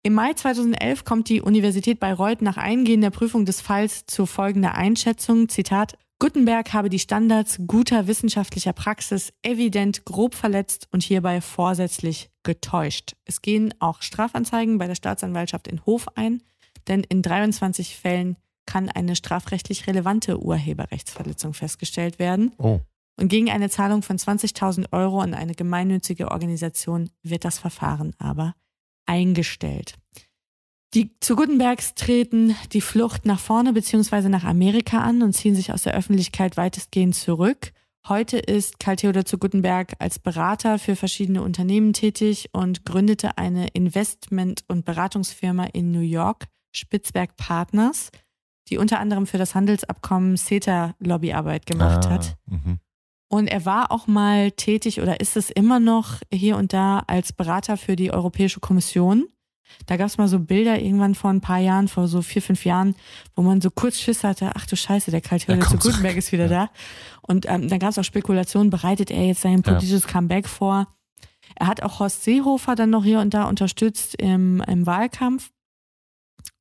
[0.06, 5.48] Im Mai 2011 kommt die Universität Bayreuth nach eingehender Prüfung des Falls zu folgender Einschätzung,
[5.48, 13.16] Zitat, Gutenberg habe die Standards guter wissenschaftlicher Praxis evident grob verletzt und hierbei vorsätzlich getäuscht.
[13.24, 16.42] Es gehen auch Strafanzeigen bei der Staatsanwaltschaft in Hof ein,
[16.86, 18.36] denn in 23 Fällen
[18.66, 22.52] kann eine strafrechtlich relevante Urheberrechtsverletzung festgestellt werden.
[22.58, 22.80] Oh.
[23.18, 28.54] Und gegen eine Zahlung von 20.000 Euro an eine gemeinnützige Organisation wird das Verfahren aber
[29.06, 29.94] eingestellt.
[30.94, 34.28] Die zu Gutenbergs treten die Flucht nach vorne bzw.
[34.28, 37.72] nach Amerika an und ziehen sich aus der Öffentlichkeit weitestgehend zurück.
[38.06, 43.68] Heute ist Karl Theodor zu Gutenberg als Berater für verschiedene Unternehmen tätig und gründete eine
[43.68, 48.10] Investment- und Beratungsfirma in New York, Spitzberg Partners,
[48.68, 52.36] die unter anderem für das Handelsabkommen CETA Lobbyarbeit gemacht Ah, hat.
[52.46, 52.78] mhm.
[53.34, 57.32] Und er war auch mal tätig oder ist es immer noch hier und da als
[57.32, 59.26] Berater für die Europäische Kommission.
[59.86, 62.64] Da gab es mal so Bilder irgendwann vor ein paar Jahren, vor so vier, fünf
[62.64, 62.94] Jahren,
[63.34, 66.30] wo man so kurz Schiss hatte, ach du Scheiße, der Karl Theodor zu Gutenberg ist
[66.30, 66.70] wieder da.
[67.22, 70.86] Und ähm, dann gab es auch Spekulationen, bereitet er jetzt sein politisches Comeback vor.
[71.56, 75.50] Er hat auch Horst Seehofer dann noch hier und da unterstützt im, im Wahlkampf.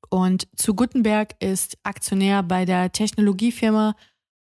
[0.10, 3.94] Und zu Gutenberg ist Aktionär bei der Technologiefirma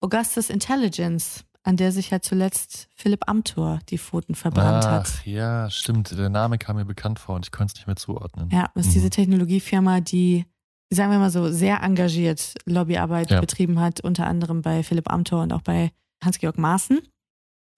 [0.01, 5.13] Augustus Intelligence, an der sich ja zuletzt Philipp Amthor die Pfoten verbrannt hat.
[5.21, 6.17] Ach, ja, stimmt.
[6.17, 8.49] Der Name kam mir bekannt vor und ich konnte es nicht mehr zuordnen.
[8.53, 8.95] Ja, das ist Mhm.
[8.95, 10.47] diese Technologiefirma, die,
[10.91, 13.41] sagen wir mal so, sehr engagiert Lobbyarbeit Ja.
[13.41, 15.91] betrieben hat, unter anderem bei Philipp Amthor und auch bei
[16.25, 17.01] Hans-Georg Maaßen.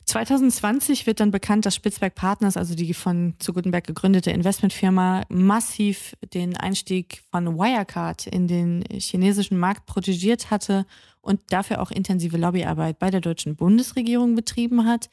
[0.04, 6.14] 2020 wird dann bekannt, dass Spitzberg Partners, also die von zu Gutenberg gegründete Investmentfirma, massiv
[6.32, 10.86] den Einstieg von Wirecard in den chinesischen Markt protegiert hatte
[11.28, 15.10] und dafür auch intensive Lobbyarbeit bei der deutschen Bundesregierung betrieben hat.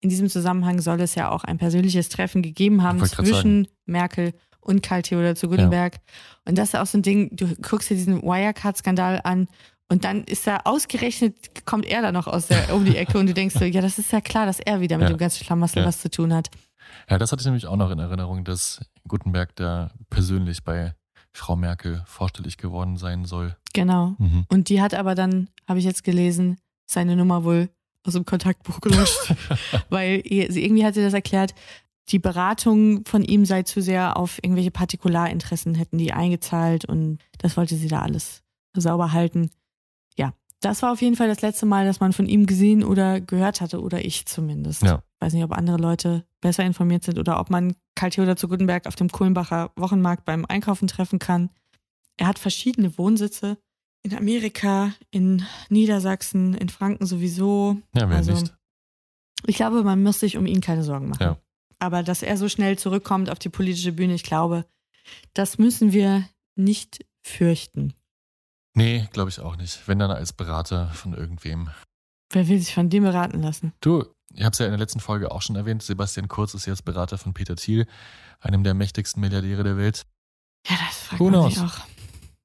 [0.00, 4.82] In diesem Zusammenhang soll es ja auch ein persönliches Treffen gegeben haben zwischen Merkel und
[4.82, 5.98] Karl Theodor zu Gutenberg.
[6.44, 9.46] Und das ist auch so ein Ding, du guckst dir diesen Wirecard-Skandal an
[9.88, 13.26] und dann ist da ausgerechnet, kommt er da noch aus der, um die Ecke und
[13.28, 15.14] du denkst so, ja, das ist ja klar, dass er wieder mit Ja.
[15.14, 15.86] dem ganzen Schlamassel Ja.
[15.86, 16.48] was zu tun hat.
[17.08, 20.94] Ja, das hatte ich nämlich auch noch in Erinnerung, dass Gutenberg da persönlich bei
[21.32, 23.56] Frau Merkel vorstellig geworden sein soll.
[23.72, 24.14] Genau.
[24.18, 24.44] Mhm.
[24.48, 27.70] Und die hat aber dann, habe ich jetzt gelesen, seine Nummer wohl
[28.04, 29.34] aus dem Kontaktbuch gelöscht.
[29.88, 31.54] Weil sie irgendwie hat sie das erklärt,
[32.08, 37.56] die Beratung von ihm sei zu sehr auf irgendwelche Partikularinteressen hätten die eingezahlt und das
[37.56, 38.42] wollte sie da alles
[38.74, 39.50] sauber halten.
[40.16, 43.20] Ja, das war auf jeden Fall das letzte Mal, dass man von ihm gesehen oder
[43.20, 44.82] gehört hatte oder ich zumindest.
[44.82, 45.02] Ja.
[45.20, 48.86] Weiß nicht, ob andere Leute besser informiert sind oder ob man Karl Theodor zu Gutenberg
[48.86, 51.50] auf dem Kulmbacher Wochenmarkt beim Einkaufen treffen kann.
[52.16, 53.58] Er hat verschiedene Wohnsitze
[54.02, 57.80] in Amerika, in Niedersachsen, in Franken sowieso.
[57.94, 58.54] Ja, wer Also, nicht.
[59.46, 61.22] Ich glaube, man muss sich um ihn keine Sorgen machen.
[61.22, 61.36] Ja.
[61.78, 64.64] Aber dass er so schnell zurückkommt auf die politische Bühne, ich glaube,
[65.34, 67.94] das müssen wir nicht fürchten.
[68.74, 69.86] Nee, glaube ich auch nicht.
[69.86, 71.70] Wenn dann als Berater von irgendwem.
[72.30, 73.72] Wer will sich von dem beraten lassen?
[73.80, 74.04] Du,
[74.34, 76.84] ich habe es ja in der letzten Folge auch schon erwähnt, Sebastian Kurz ist jetzt
[76.84, 77.86] Berater von Peter Thiel,
[78.40, 80.06] einem der mächtigsten Milliardäre der Welt.
[80.66, 81.86] Ja, das fragt Who man auch.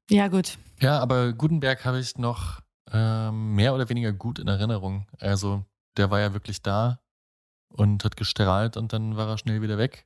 [0.10, 0.58] Ja, gut.
[0.80, 2.62] Ja, aber Gutenberg habe ich noch
[2.92, 5.08] ähm, mehr oder weniger gut in Erinnerung.
[5.20, 5.66] Also
[5.98, 7.00] der war ja wirklich da
[7.70, 10.06] und hat gestrahlt und dann war er schnell wieder weg.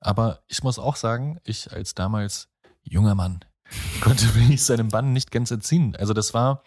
[0.00, 2.48] Aber ich muss auch sagen, ich als damals
[2.82, 3.44] junger Mann
[4.00, 5.96] konnte mich seinem Bann nicht ganz entziehen.
[5.96, 6.62] Also das war,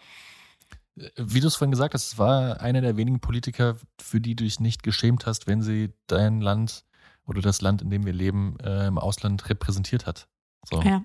[1.16, 4.44] wie du es vorhin gesagt hast, es war einer der wenigen Politiker, für die du
[4.44, 6.84] dich nicht geschämt hast, wenn sie dein Land
[7.26, 10.28] oder das Land, in dem wir leben, äh, im Ausland repräsentiert hat.
[10.64, 10.80] So.
[10.82, 11.04] Ja,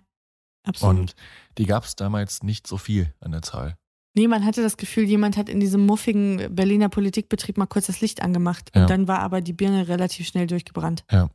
[0.63, 0.99] absolut.
[0.99, 1.15] Und
[1.57, 3.77] die gab es damals nicht so viel an der Zahl.
[4.13, 8.01] Nee, man hatte das Gefühl, jemand hat in diesem muffigen Berliner Politikbetrieb mal kurz das
[8.01, 8.69] Licht angemacht.
[8.75, 8.81] Ja.
[8.81, 11.05] Und dann war aber die Birne relativ schnell durchgebrannt.
[11.09, 11.29] Ja.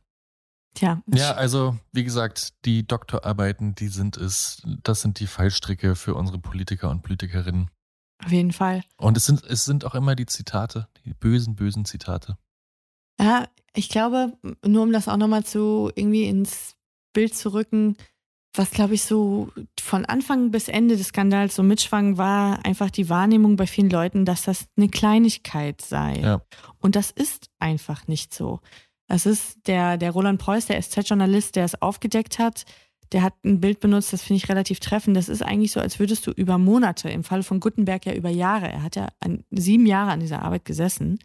[0.75, 1.01] Tja.
[1.07, 6.37] Ja, also wie gesagt, die Doktorarbeiten, die sind es, das sind die Fallstricke für unsere
[6.37, 7.71] Politiker und Politikerinnen.
[8.23, 8.83] Auf jeden Fall.
[8.97, 12.37] Und es sind, es sind auch immer die Zitate, die bösen, bösen Zitate.
[13.19, 14.33] Ja, ich glaube,
[14.65, 16.75] nur um das auch nochmal zu irgendwie ins
[17.13, 17.95] Bild zu rücken,
[18.53, 23.09] was glaube ich so von Anfang bis Ende des Skandals so mitschwang, war einfach die
[23.09, 26.19] Wahrnehmung bei vielen Leuten, dass das eine Kleinigkeit sei.
[26.19, 26.41] Ja.
[26.79, 28.59] Und das ist einfach nicht so.
[29.07, 32.65] Das ist der, der Roland Preuß, der SZ-Journalist, der es aufgedeckt hat,
[33.11, 35.15] der hat ein Bild benutzt, das finde ich relativ treffend.
[35.15, 38.29] Das ist eigentlich so, als würdest du über Monate, im Fall von Gutenberg ja über
[38.29, 41.19] Jahre, er hat ja an, sieben Jahre an dieser Arbeit gesessen,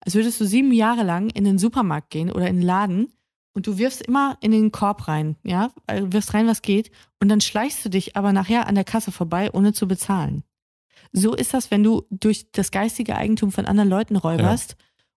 [0.00, 3.12] als würdest du sieben Jahre lang in den Supermarkt gehen oder in den Laden
[3.54, 7.28] und du wirfst immer in den Korb rein, ja, also wirfst rein, was geht, und
[7.28, 10.42] dann schleichst du dich aber nachher an der Kasse vorbei, ohne zu bezahlen.
[11.12, 14.76] So ist das, wenn du durch das geistige Eigentum von anderen Leuten räuberst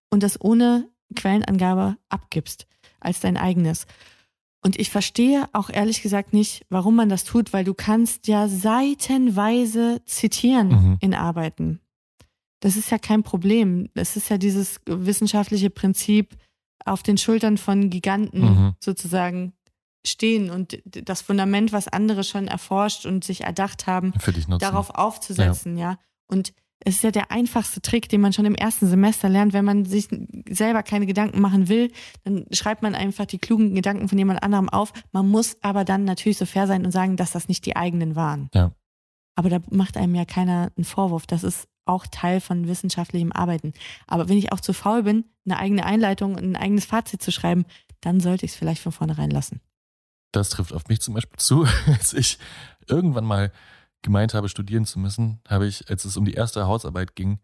[0.09, 2.68] und das ohne Quellenangabe abgibst
[2.99, 3.86] als dein eigenes.
[4.66, 8.47] Und ich verstehe auch ehrlich gesagt nicht, warum man das tut, weil du kannst ja
[8.47, 10.97] seitenweise zitieren Mhm.
[11.01, 11.82] in Arbeiten.
[12.61, 13.89] Das ist ja kein Problem.
[13.93, 16.36] Das ist ja dieses wissenschaftliche Prinzip
[16.84, 18.76] auf den Schultern von Giganten Mhm.
[18.80, 19.53] sozusagen
[20.03, 24.13] stehen und das Fundament, was andere schon erforscht und sich erdacht haben,
[24.59, 25.99] darauf aufzusetzen, ja.
[26.28, 29.53] Und es ist ja der einfachste Trick, den man schon im ersten Semester lernt.
[29.53, 30.07] Wenn man sich
[30.49, 31.91] selber keine Gedanken machen will,
[32.23, 34.93] dann schreibt man einfach die klugen Gedanken von jemand anderem auf.
[35.11, 38.15] Man muss aber dann natürlich so fair sein und sagen, dass das nicht die eigenen
[38.15, 38.49] waren.
[38.53, 38.71] Ja.
[39.36, 41.26] Aber da macht einem ja keiner einen Vorwurf.
[41.28, 43.73] Das ist auch Teil von wissenschaftlichem Arbeiten.
[44.07, 47.32] Aber wenn ich auch zu faul bin, eine eigene Einleitung und ein eigenes Fazit zu
[47.32, 47.65] schreiben,
[48.01, 49.61] dann sollte ich es vielleicht von vornherein lassen.
[50.32, 51.65] Das trifft auf mich zum Beispiel zu.
[51.88, 52.38] Als ich
[52.88, 53.51] irgendwann mal
[54.05, 57.39] gemeint habe, studieren zu müssen, habe ich, als es um die erste Hausarbeit ging,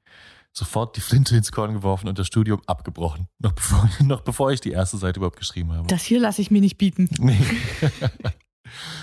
[0.54, 3.28] sofort die Flinte ins Korn geworfen und das Studium abgebrochen.
[3.40, 5.88] Noch bevor, noch bevor ich die erste Seite überhaupt geschrieben habe.
[5.88, 7.10] Das hier lasse ich mir nicht bieten.
[7.20, 7.38] Nee.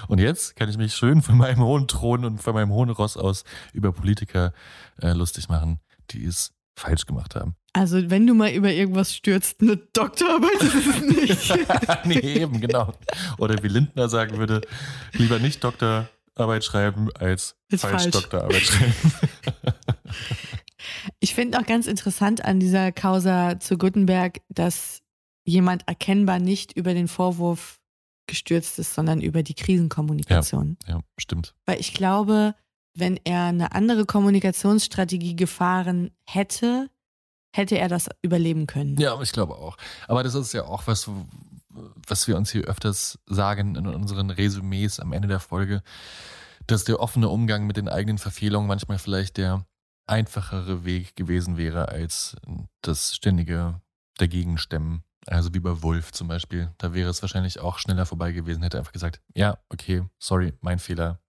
[0.08, 3.18] Und jetzt kann ich mich schön von meinem hohen Thron und von meinem hohen Ross
[3.18, 3.44] aus
[3.74, 4.54] über Politiker
[5.02, 5.78] äh, lustig machen,
[6.10, 7.54] die es falsch gemacht haben.
[7.74, 11.68] Also, wenn du mal über irgendwas stürzt, eine Doktorarbeit ist es nicht.
[12.06, 12.94] nee, eben, genau.
[13.36, 14.62] Oder wie Lindner sagen würde,
[15.12, 15.62] lieber nicht
[16.38, 18.10] Doktorarbeit schreiben, als Ist falsch, falsch.
[18.12, 18.94] Doktorarbeit schreiben.
[21.20, 25.00] Ich finde auch ganz interessant an dieser Causa zu Gutenberg, dass
[25.44, 27.80] jemand erkennbar nicht über den Vorwurf
[28.26, 30.76] gestürzt ist, sondern über die Krisenkommunikation.
[30.86, 31.54] ja, stimmt.
[31.66, 32.54] Weil ich glaube,
[32.94, 36.88] wenn er eine andere Kommunikationsstrategie gefahren hätte,
[37.54, 38.96] hätte er das überleben können.
[38.98, 39.76] Ja, ich glaube auch.
[40.06, 41.10] Aber das ist ja auch was,
[41.70, 45.82] was wir uns hier öfters sagen in unseren Resümees am Ende der Folge,
[46.66, 49.66] dass der offene Umgang mit den eigenen Verfehlungen manchmal vielleicht der
[50.06, 52.36] einfachere Weg gewesen wäre als
[52.82, 53.80] das ständige
[54.18, 55.02] Dagegenstemmen.
[55.26, 56.72] Also wie bei Wolf zum Beispiel.
[56.78, 60.78] Da wäre es wahrscheinlich auch schneller vorbei gewesen, hätte einfach gesagt, ja, okay, sorry, mein
[60.78, 61.20] Fehler,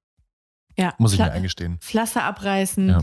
[0.78, 1.78] Ja, muss ich mir eingestehen.
[1.82, 3.02] Flasse abreißen Ja.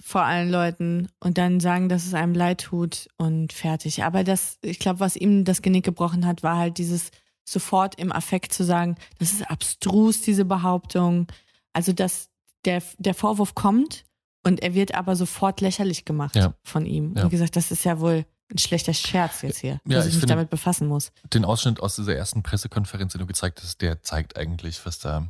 [0.00, 4.04] Vor allen Leuten und dann sagen, dass es einem leid tut und fertig.
[4.04, 7.10] Aber das, ich glaube, was ihm das Genick gebrochen hat, war halt dieses
[7.44, 11.26] sofort im Affekt zu sagen, das ist abstrus, diese Behauptung.
[11.72, 12.28] Also, dass
[12.64, 14.04] der, der Vorwurf kommt
[14.44, 16.54] und er wird aber sofort lächerlich gemacht Ja.
[16.62, 17.14] von ihm.
[17.16, 17.24] Ja.
[17.26, 20.20] Wie gesagt, das ist ja wohl ein schlechter Scherz jetzt hier, Ja, dass ich ich
[20.22, 21.12] mich damit befassen muss.
[21.32, 25.28] Den Ausschnitt aus dieser ersten Pressekonferenz, den du gezeigt hast, der zeigt eigentlich, was da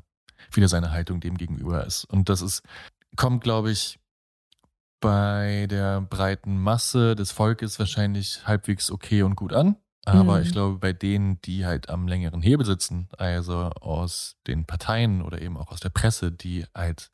[0.52, 2.04] wieder seine Haltung dem gegenüber ist.
[2.06, 2.62] Und das ist,
[3.16, 3.98] kommt, glaube ich,
[5.00, 9.76] bei der breiten Masse des Volkes wahrscheinlich halbwegs okay und gut an.
[10.06, 10.42] Aber Mhm.
[10.42, 15.40] ich glaube, bei denen, die halt am längeren Hebel sitzen, also aus den Parteien oder
[15.42, 17.10] eben auch aus der Presse, die halt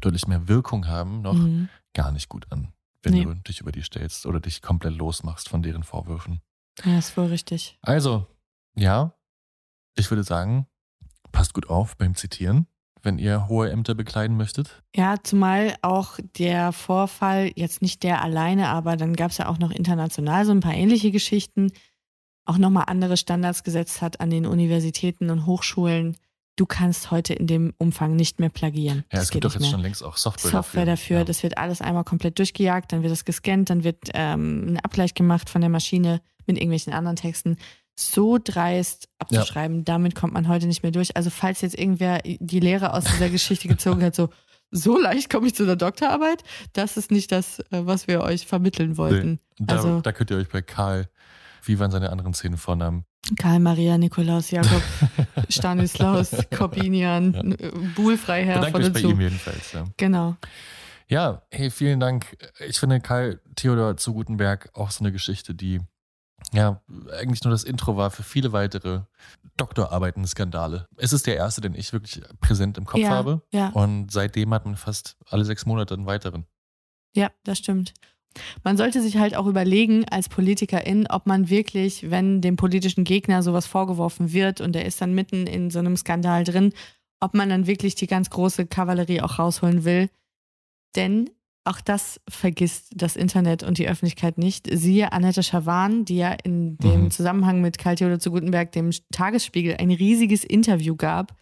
[0.00, 1.68] deutlich mehr Wirkung haben, noch Mhm.
[1.94, 2.72] gar nicht gut an,
[3.02, 3.24] wenn Nee.
[3.24, 6.40] du dich über die stellst oder dich komplett losmachst von deren Vorwürfen.
[6.84, 7.76] Ja, ist wohl richtig.
[7.82, 8.26] Also,
[8.76, 9.14] ja,
[9.96, 10.68] ich würde sagen,
[11.32, 12.68] passt gut auf beim Zitieren,
[13.02, 14.82] wenn ihr hohe Ämter bekleiden möchtet.
[14.94, 19.58] Ja, zumal auch der Vorfall, jetzt nicht der alleine, aber dann gab es ja auch
[19.58, 21.72] noch international so ein paar ähnliche Geschichten,
[22.44, 26.16] auch nochmal andere Standards gesetzt hat an den Universitäten und Hochschulen.
[26.56, 28.98] Du kannst heute in dem Umfang nicht mehr plagieren.
[29.12, 29.70] Ja, Das es gibt doch jetzt mehr.
[29.70, 31.24] schon längst auch Software, Software dafür, Ja.
[31.24, 35.14] das wird alles einmal komplett durchgejagt, dann wird es gescannt, dann wird ähm, ein Abgleich
[35.14, 37.58] gemacht von der Maschine mit irgendwelchen anderen Texten.
[37.98, 41.16] So dreist abzuschreiben, damit kommt man heute nicht mehr durch.
[41.16, 44.28] Also falls jetzt irgendwer die Lehre aus dieser Geschichte gezogen hat, so
[44.70, 46.44] so leicht komme ich zu der Doktorarbeit,
[46.74, 49.40] das ist nicht das, äh, was wir euch vermitteln wollten.
[49.58, 51.08] Nee, da, Also da könnt ihr euch bei Karl,
[51.64, 53.04] wie waren seine anderen zehn Vornamen?
[53.38, 54.82] Karl Maria, Nikolaus, Jakob,
[55.48, 57.70] Stanislaus, Corbinian, ja.
[57.96, 59.72] Buhlfreiherr Bedankt von euch bei ihm jedenfalls.
[59.72, 59.84] Ja.
[59.96, 60.36] Genau.
[61.08, 62.36] Ja, hey, vielen Dank.
[62.68, 65.80] Ich finde Karl Theodor zu Gutenberg auch so eine Geschichte, die
[66.52, 66.80] ja
[67.18, 69.00] eigentlich nur das Intro war für viele weitere
[69.56, 70.86] Doktorarbeiten-Skandale.
[70.96, 73.42] Es ist der erste, den ich wirklich präsent im Kopf Ja, habe.
[73.52, 73.68] ja.
[73.70, 76.46] Und seitdem hat man fast alle sechs Monate einen weiteren.
[77.14, 77.94] Ja, das stimmt.
[78.62, 83.42] Man sollte sich halt auch überlegen als Politikerin, ob man wirklich, wenn dem politischen Gegner
[83.42, 86.72] sowas vorgeworfen wird und er ist dann mitten in so einem Skandal drin,
[87.20, 90.08] ob man dann wirklich die ganz große Kavallerie auch rausholen will.
[90.94, 91.30] Denn
[91.68, 94.68] auch das vergisst das Internet und die Öffentlichkeit nicht.
[94.72, 97.10] Siehe Annette Schawan, die ja in dem Mhm.
[97.10, 101.34] Zusammenhang mit Karl Theodor zu Gutenberg, dem Tagesspiegel, ein riesiges Interview gab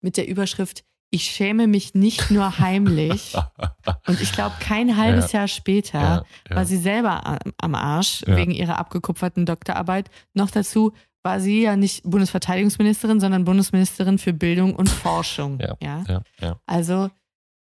[0.00, 3.34] mit der Überschrift Ich schäme mich nicht nur heimlich.
[4.08, 5.38] Und ich glaube, kein halbes Ja.
[5.40, 6.56] Jahr später Ja, ja.
[6.56, 10.10] war sie selber am- Arsch wegen ihrer abgekupferten Doktorarbeit.
[10.34, 15.60] Noch dazu war sie ja nicht Bundesverteidigungsministerin, sondern Bundesministerin für Bildung und Forschung.
[15.80, 16.22] Ja.
[16.66, 17.08] Also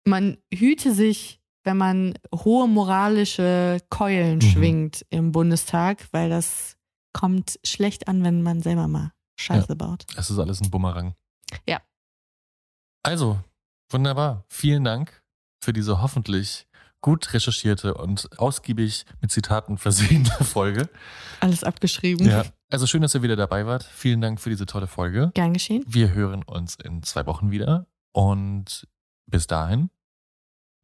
[0.05, 1.38] man hüte sich,
[1.69, 4.41] wenn man hohe moralische Keulen Mhm.
[4.41, 6.77] schwingt im Bundestag, weil das
[7.13, 10.07] kommt schlecht an, wenn man selber mal Scheiße baut.
[10.17, 11.15] Es ist alles ein Bumerang.
[11.69, 11.81] Ja.
[13.03, 13.39] Also,
[13.91, 14.45] wunderbar.
[14.49, 15.23] Vielen Dank
[15.63, 16.67] für diese hoffentlich
[17.01, 20.89] gut recherchierte und ausgiebig mit Zitaten versehene Folge.
[21.41, 22.27] Alles abgeschrieben.
[22.27, 22.45] Ja.
[22.71, 23.85] Also schön, dass ihr wieder dabei wart.
[23.85, 25.31] Vielen Dank für diese tolle Folge.
[25.35, 25.85] Gern geschehen.
[25.87, 27.87] Wir hören uns in zwei Wochen wieder.
[28.13, 28.89] Und
[29.31, 29.91] bis dahin,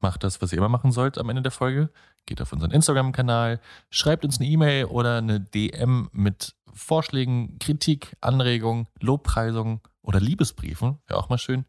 [0.05, 1.91] macht das, was ihr immer machen sollt am Ende der Folge.
[2.27, 3.59] Geht auf unseren Instagram-Kanal,
[3.91, 10.99] schreibt uns eine E-Mail oder eine DM mit Vorschlägen, Kritik, Anregungen, Lobpreisungen oder Liebesbriefen.
[11.07, 11.65] Wäre auch mal schön.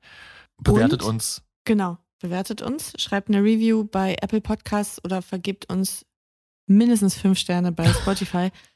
[0.57, 1.43] Bewertet Und- uns.
[1.63, 1.97] Genau.
[2.21, 6.05] Bewertet uns, schreibt eine Review bei Apple Podcasts oder vergibt uns
[6.65, 8.51] mindestens fünf Sterne bei Spotify.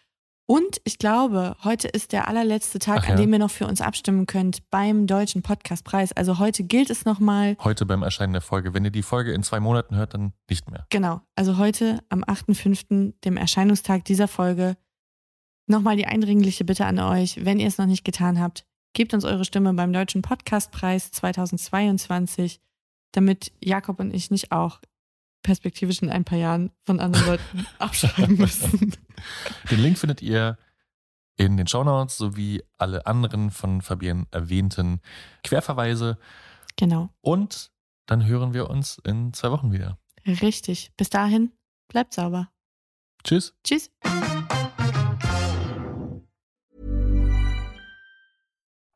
[0.50, 3.12] Und ich glaube, heute ist der allerletzte Tag, ja.
[3.12, 6.12] an dem ihr noch für uns abstimmen könnt beim Deutschen Podcastpreis.
[6.12, 7.56] Also heute gilt es nochmal.
[7.64, 8.74] Heute beim Erscheinen der Folge.
[8.74, 10.88] Wenn ihr die Folge in zwei Monaten hört, dann nicht mehr.
[10.90, 11.22] Genau.
[11.36, 14.76] Also heute am 8.5., dem Erscheinungstag dieser Folge,
[15.68, 19.26] nochmal die eindringliche Bitte an euch, wenn ihr es noch nicht getan habt, gebt uns
[19.26, 22.60] eure Stimme beim Deutschen Podcastpreis 2022,
[23.12, 24.80] damit Jakob und ich nicht auch
[25.44, 28.96] perspektivisch in ein paar Jahren von anderen Leuten abschreiben müssen.
[29.72, 30.58] Den Link findet ihr
[31.38, 35.02] in den Shownotes sowie alle anderen von Fabian erwähnten
[35.44, 36.18] Querverweise.
[36.76, 37.10] Genau.
[37.22, 37.72] Und
[38.06, 39.98] dann hören wir uns in zwei Wochen wieder.
[40.26, 40.92] Richtig.
[40.98, 41.54] Bis dahin,
[41.88, 42.52] bleibt sauber.
[43.24, 43.54] Tschüss.
[43.64, 43.90] Tschüss.